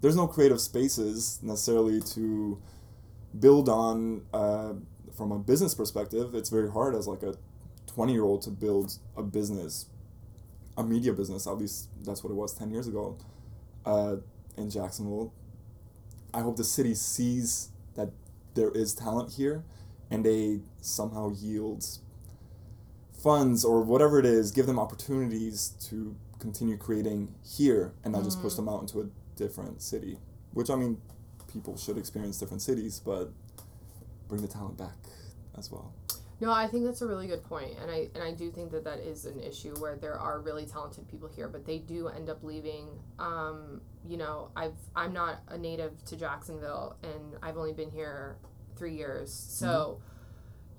[0.00, 2.60] there's no creative spaces necessarily to
[3.38, 4.22] build on.
[4.32, 4.74] Uh,
[5.16, 7.34] from a business perspective, it's very hard as like a
[7.86, 9.86] 20 year old to build a business,
[10.76, 11.46] a media business.
[11.46, 13.16] At least that's what it was 10 years ago,
[13.84, 14.16] uh,
[14.56, 15.32] in Jacksonville.
[16.34, 18.10] I hope the city sees that
[18.54, 19.64] there is talent here,
[20.10, 21.84] and they somehow yield
[23.22, 28.40] funds or whatever it is, give them opportunities to continue creating here and not just
[28.40, 29.06] push them out into a
[29.36, 30.18] different city.
[30.52, 30.98] Which I mean,
[31.52, 33.32] people should experience different cities, but
[34.28, 34.96] bring the talent back
[35.56, 35.92] as well.
[36.38, 38.84] No, I think that's a really good point, and I and I do think that
[38.84, 42.28] that is an issue where there are really talented people here, but they do end
[42.28, 42.88] up leaving.
[43.18, 48.36] Um, you know, I've I'm not a native to Jacksonville, and I've only been here
[48.76, 50.00] three years, so.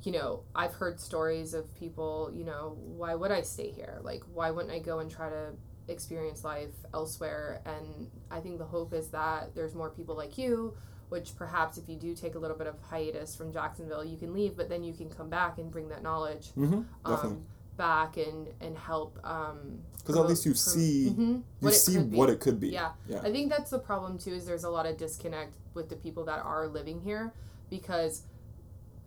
[0.03, 3.97] You know, I've heard stories of people, you know, why would I stay here?
[4.03, 5.53] Like, why wouldn't I go and try to
[5.87, 7.61] experience life elsewhere?
[7.65, 10.77] And I think the hope is that there's more people like you
[11.09, 14.33] which perhaps if you do take a little bit of hiatus from Jacksonville, you can
[14.33, 16.81] leave, but then you can come back and bring that knowledge Mm-hmm.
[17.11, 17.43] um,
[17.77, 19.19] back and and help.
[19.23, 21.19] Um, Because at least you promote- see Mhm.
[21.37, 22.17] you What it see could be.
[22.17, 22.69] what it could be.
[22.69, 22.91] Yeah.
[23.07, 23.21] Yeah.
[23.21, 24.33] I think that's the problem too.
[24.33, 27.33] Is there's a lot of disconnect with the people that are living here
[27.69, 28.23] because.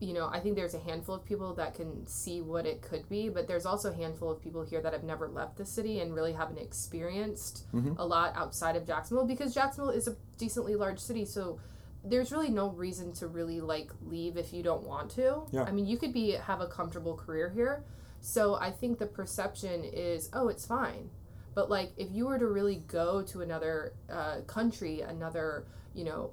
[0.02, 3.06] You know, I think there's a handful of people that can see what it could
[3.10, 6.00] be, but there's also a handful of people here that have never left the city
[6.00, 7.96] and really haven't experienced Mhm.
[7.98, 11.26] a lot outside of Jacksonville because Jacksonville is a decently large city.
[11.26, 11.58] So
[12.04, 15.42] there's really no reason to really like leave if you don't want to.
[15.52, 15.64] Yeah.
[15.64, 17.84] I mean, you could be have a comfortable career here.
[18.20, 21.10] So I think the perception is, oh, it's fine.
[21.54, 26.30] But like, if you were to really go to another uh, country, another you know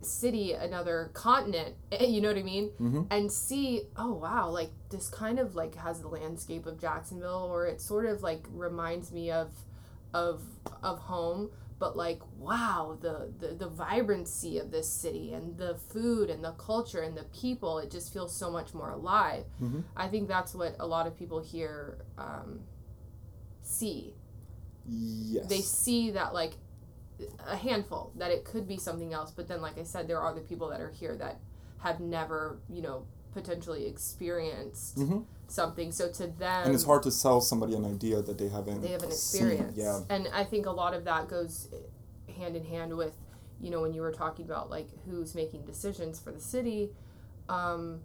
[0.00, 3.02] city, another continent, you know what I mean, Mm-hmm.
[3.10, 7.66] and see, oh wow, like this kind of like has the landscape of Jacksonville, or
[7.66, 9.50] it sort of like reminds me of
[10.14, 10.42] of
[10.82, 16.30] of home but like wow the, the the vibrancy of this city and the food
[16.30, 19.82] and the culture and the people it just feels so much more alive Mhm.
[19.96, 22.60] i think that's what a lot of people here um,
[23.62, 24.14] see
[24.88, 25.48] Yes.
[25.48, 26.54] they see that like
[27.48, 30.32] a handful that it could be something else but then like i said there are
[30.34, 31.40] the people that are here that
[31.78, 33.04] have never you know
[33.34, 35.18] potentially experienced hmm
[35.48, 38.80] something so to them And it's hard to sell somebody an idea that they haven't.
[38.82, 39.72] they haven't seen.
[39.74, 40.00] Yeah.
[40.10, 41.68] And I think a lot of that goes
[42.36, 43.14] hand in hand with,
[43.60, 46.90] you know, when you were talking about like who's making decisions for the city,
[47.48, 48.00] um,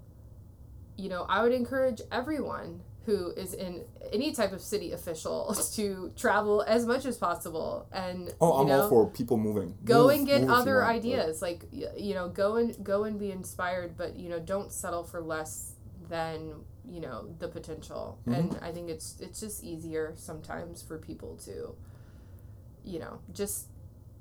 [0.97, 3.83] you know, I would encourage everyone who is in
[4.13, 8.81] any type of city official to travel as much as possible and Oh, I'm know,
[8.83, 9.75] all for people moving.
[9.83, 13.05] go Move- and get move if you other ideas like you know go and go
[13.05, 15.73] and be inspired but you know don't settle for less
[16.09, 16.53] than
[16.89, 18.36] you know the potential Mhm.
[18.38, 21.75] and i think it's it's just easier sometimes for people to
[22.84, 23.67] you know just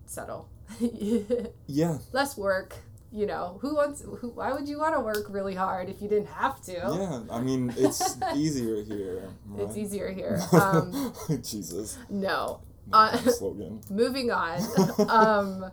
[0.06, 0.48] settle
[1.66, 1.98] Yeah.
[2.12, 2.74] less work
[3.12, 6.08] you know who wants who, why would you want to work really hard if you
[6.08, 7.20] didn't have to Yeah.
[7.30, 9.28] I mean, it's easier here.
[9.46, 9.62] Right?
[9.62, 11.98] it's easier here um Jesus.
[12.08, 12.60] no
[12.92, 13.80] uh, slogan.
[13.88, 14.60] moving on
[15.08, 15.70] um,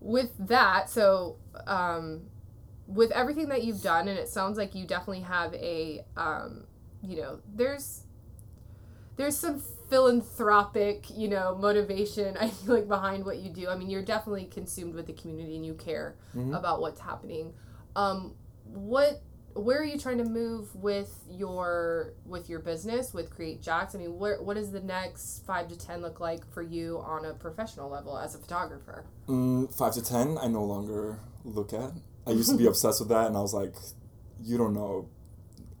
[0.00, 1.36] with that so
[1.66, 2.22] um,
[2.90, 6.64] with everything that you've done and it sounds like you definitely have a um,
[7.02, 8.02] you know there's
[9.16, 13.90] there's some philanthropic you know motivation i feel like behind what you do i mean
[13.90, 16.56] you're definitely consumed with the community and you care Mhm.
[16.56, 17.52] about what's happening
[17.96, 18.34] um,
[18.64, 19.20] what
[19.54, 23.98] where are you trying to move with your with your business with Cr8ate Jax i
[23.98, 27.34] mean where, what does the next five to ten look like for you on a
[27.34, 31.92] professional level as a photographer Mm, five to ten, I no longer look at.
[32.30, 33.74] I used to be obsessed with that, and I was like,
[34.42, 35.08] you don't know.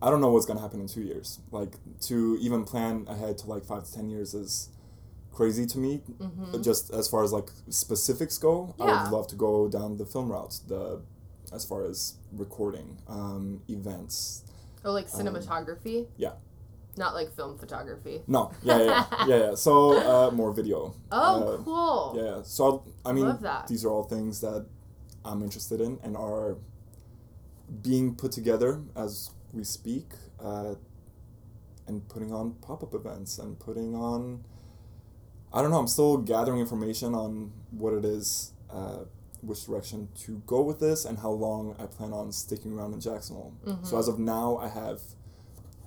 [0.02, 1.40] I don't know what's gonna happen in two years.
[1.50, 4.70] Like to even plan ahead to like five to ten years is
[5.32, 6.02] crazy to me.
[6.18, 6.62] mm-hmm.
[6.62, 10.30] Just as far as like specifics go, I would love to go down the film
[10.32, 10.58] route.
[10.66, 11.02] The
[11.52, 14.44] as far as recording, um, events.
[14.84, 16.32] or like cinematography Um, yeah.
[16.96, 19.36] not like film photography No, yeah, yeah, yeah, yeah.
[19.36, 19.54] yeah.
[19.54, 20.94] So uh, more video.
[21.12, 22.42] oh Uh, cool Yeah, yeah.
[22.42, 23.36] So I mean,
[23.68, 24.66] these are all things that
[25.24, 26.56] I'm interested in and are
[27.82, 30.06] being put together as we speak,
[30.42, 30.74] uh,
[31.86, 34.44] and putting on pop up events and putting on.
[35.52, 35.78] I don't know.
[35.78, 39.00] I'm still gathering information on what it is, uh,
[39.42, 43.00] which direction to go with this, and how long I plan on sticking around in
[43.00, 43.52] Jacksonville.
[43.66, 43.84] Mm-hmm.
[43.84, 45.00] So as of now, I have.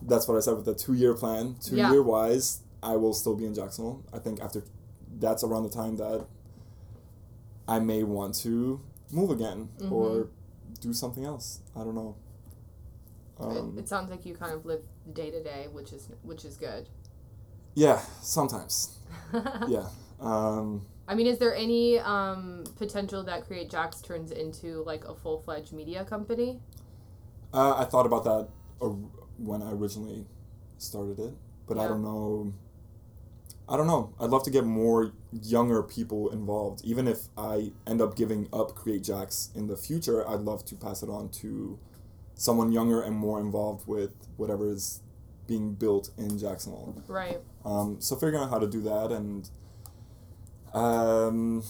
[0.01, 1.55] That's what I said with the two year plan.
[1.61, 1.91] Two Yeah.
[1.91, 4.03] year wise, I will still be in Jacksonville.
[4.11, 4.63] I think after
[5.19, 6.25] that's around the time that
[7.67, 8.81] I may want to
[9.13, 9.93] move again Mm-hmm.
[9.93, 10.27] or
[10.81, 11.61] do something else.
[11.75, 12.15] I don't know.
[13.39, 14.81] it, Um, it sounds like you kind of live
[15.13, 16.89] day to day which is which is good
[17.75, 18.99] yeah, sometimes.
[19.67, 19.87] yeah.
[20.21, 25.15] Um, I mean, is there any um, potential that Cr8ate Jax turns into like a
[25.15, 26.59] full fledged media company?
[27.53, 28.47] uh, I thought about that
[28.79, 28.97] or-
[29.39, 30.25] when I originally
[30.77, 31.33] started it,
[31.67, 32.53] but I don't know.
[33.67, 34.13] I don't know.
[34.19, 36.81] I'd love to get more younger people involved.
[36.83, 40.75] Even if I end up giving up Cr8ate Jax in the future, I'd love to
[40.75, 41.79] pass it on to
[42.35, 45.01] someone younger and more involved with whatever is
[45.47, 47.01] being built in Jacksonville.
[47.07, 47.39] Right.
[47.63, 49.49] Um, so figuring out how to do that and
[50.73, 51.63] um,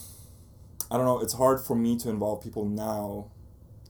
[0.89, 1.19] I don't know.
[1.19, 3.31] It's hard for me to involve people now.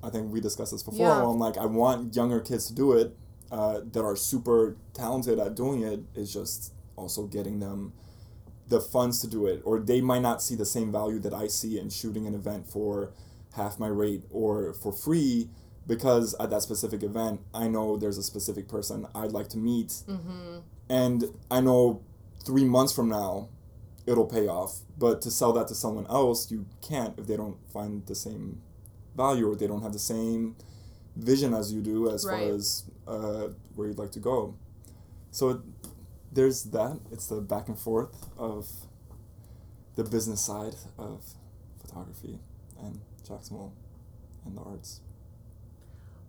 [0.04, 1.08] I think we discussed this before.
[1.08, 1.24] Yeah.
[1.24, 3.16] I'm like, I want younger kids to do it
[3.52, 6.02] uh, that are super talented at doing it.
[6.16, 7.94] It's just also getting them
[8.68, 11.48] the funds to do it, or they might not see the same value that I
[11.48, 13.12] see in shooting an event for
[13.56, 15.50] half my rate or for free
[15.86, 19.90] because at that specific event I know there's a specific person I'd like to meet
[20.08, 20.60] Mm-hmm.
[20.90, 22.02] and I know
[22.46, 23.50] three months from now
[24.08, 24.80] it'll pay off.
[24.98, 28.62] But to sell that to someone else, you can't if they don't find the same
[29.16, 30.56] value or they don't have the same
[31.16, 32.40] vision as you do as Right.
[32.48, 34.56] far as uh, where you'd like to go.
[35.32, 35.58] So it,
[36.34, 37.00] there's that.
[37.12, 38.68] It's the back and forth of
[39.96, 41.24] the business side of
[41.82, 42.40] photography
[42.82, 43.74] and Jacksonville
[44.46, 45.02] and the arts.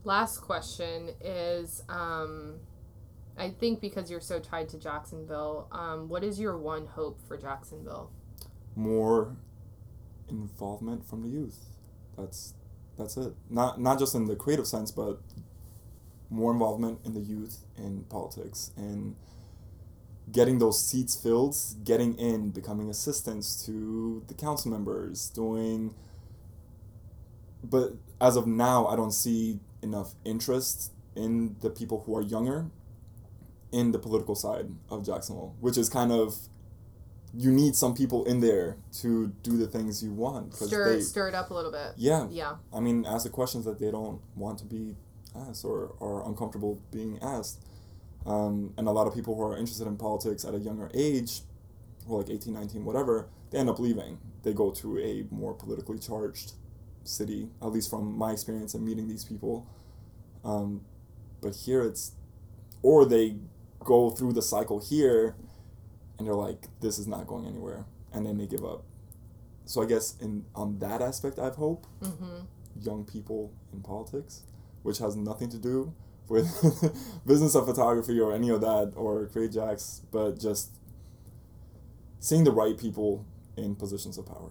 [0.05, 2.57] Last question is um,
[3.38, 7.36] I think because you're so tied to Jacksonville, um, what is your one hope for
[7.38, 8.11] Jacksonville?
[8.76, 9.36] more
[10.28, 11.66] involvement from the youth.
[12.16, 12.55] That's
[12.98, 13.32] that's it.
[13.50, 15.20] Not not just in the creative sense, but
[16.30, 19.14] more involvement in the youth in politics and
[20.31, 25.95] getting those seats filled, getting in, becoming assistants to the council members, doing
[27.62, 32.66] but as of now I don't see enough interest in the people who are younger
[33.72, 36.37] in the political side of Jacksonville, which is kind of
[37.37, 41.29] you need some people in there to do the things you want Stir, they stir
[41.29, 41.93] it up a little bit.
[41.97, 42.57] yeah Yeah.
[42.72, 44.95] I mean ask the questions that they don't want to be
[45.35, 47.61] asked or are uncomfortable being asked
[48.27, 51.43] um, and a lot of people who are interested in politics at a younger age
[52.09, 54.18] or like 18 19 whatever they end up leaving.
[54.43, 56.53] They go to a more politically charged
[57.03, 59.66] city at least from my experience in meeting these people.
[60.45, 60.83] Um,
[61.41, 62.12] but here it's
[62.83, 63.37] or they
[63.81, 65.37] go through the cycle here
[66.18, 67.85] and they're like this is not going anywhere.
[68.12, 68.85] And then they give up.
[69.66, 71.87] So i guess in on that aspect i have hope.
[72.03, 72.47] Mm-hmm.
[72.81, 74.43] young people in politics
[74.83, 75.95] which has nothing to do
[76.29, 76.47] with
[77.27, 80.70] business of photography or any of that or Cr8ate Jax but just
[82.20, 83.25] seeing the right people
[83.57, 84.51] in positions of power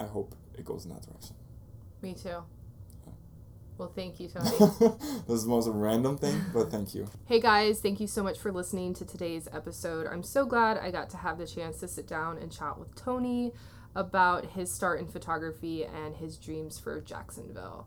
[0.00, 1.36] i hope it goes in that direction
[2.02, 2.42] Me too.
[3.76, 4.50] Well, thank you, Toni.
[5.26, 8.38] this is the most random thing but thank you Hey guys, thank you so much
[8.38, 10.06] for listening to today's episode.
[10.06, 12.94] I'm so glad I got to have the chance to sit down and chat with
[12.94, 13.52] Toni
[13.94, 17.86] about his start in photography and his dreams for Jacksonville.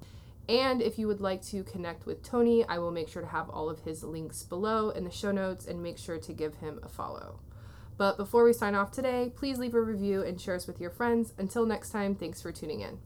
[0.50, 3.50] And if you would like to connect with Toni, I will make sure to have
[3.50, 6.80] all of his links below in the show notes and make sure to give him
[6.84, 7.40] a follow.
[7.98, 10.90] But before we sign off today, please leave a review and share us with your
[10.90, 11.34] friends.
[11.38, 13.00] Until next time, thanks for tuning in.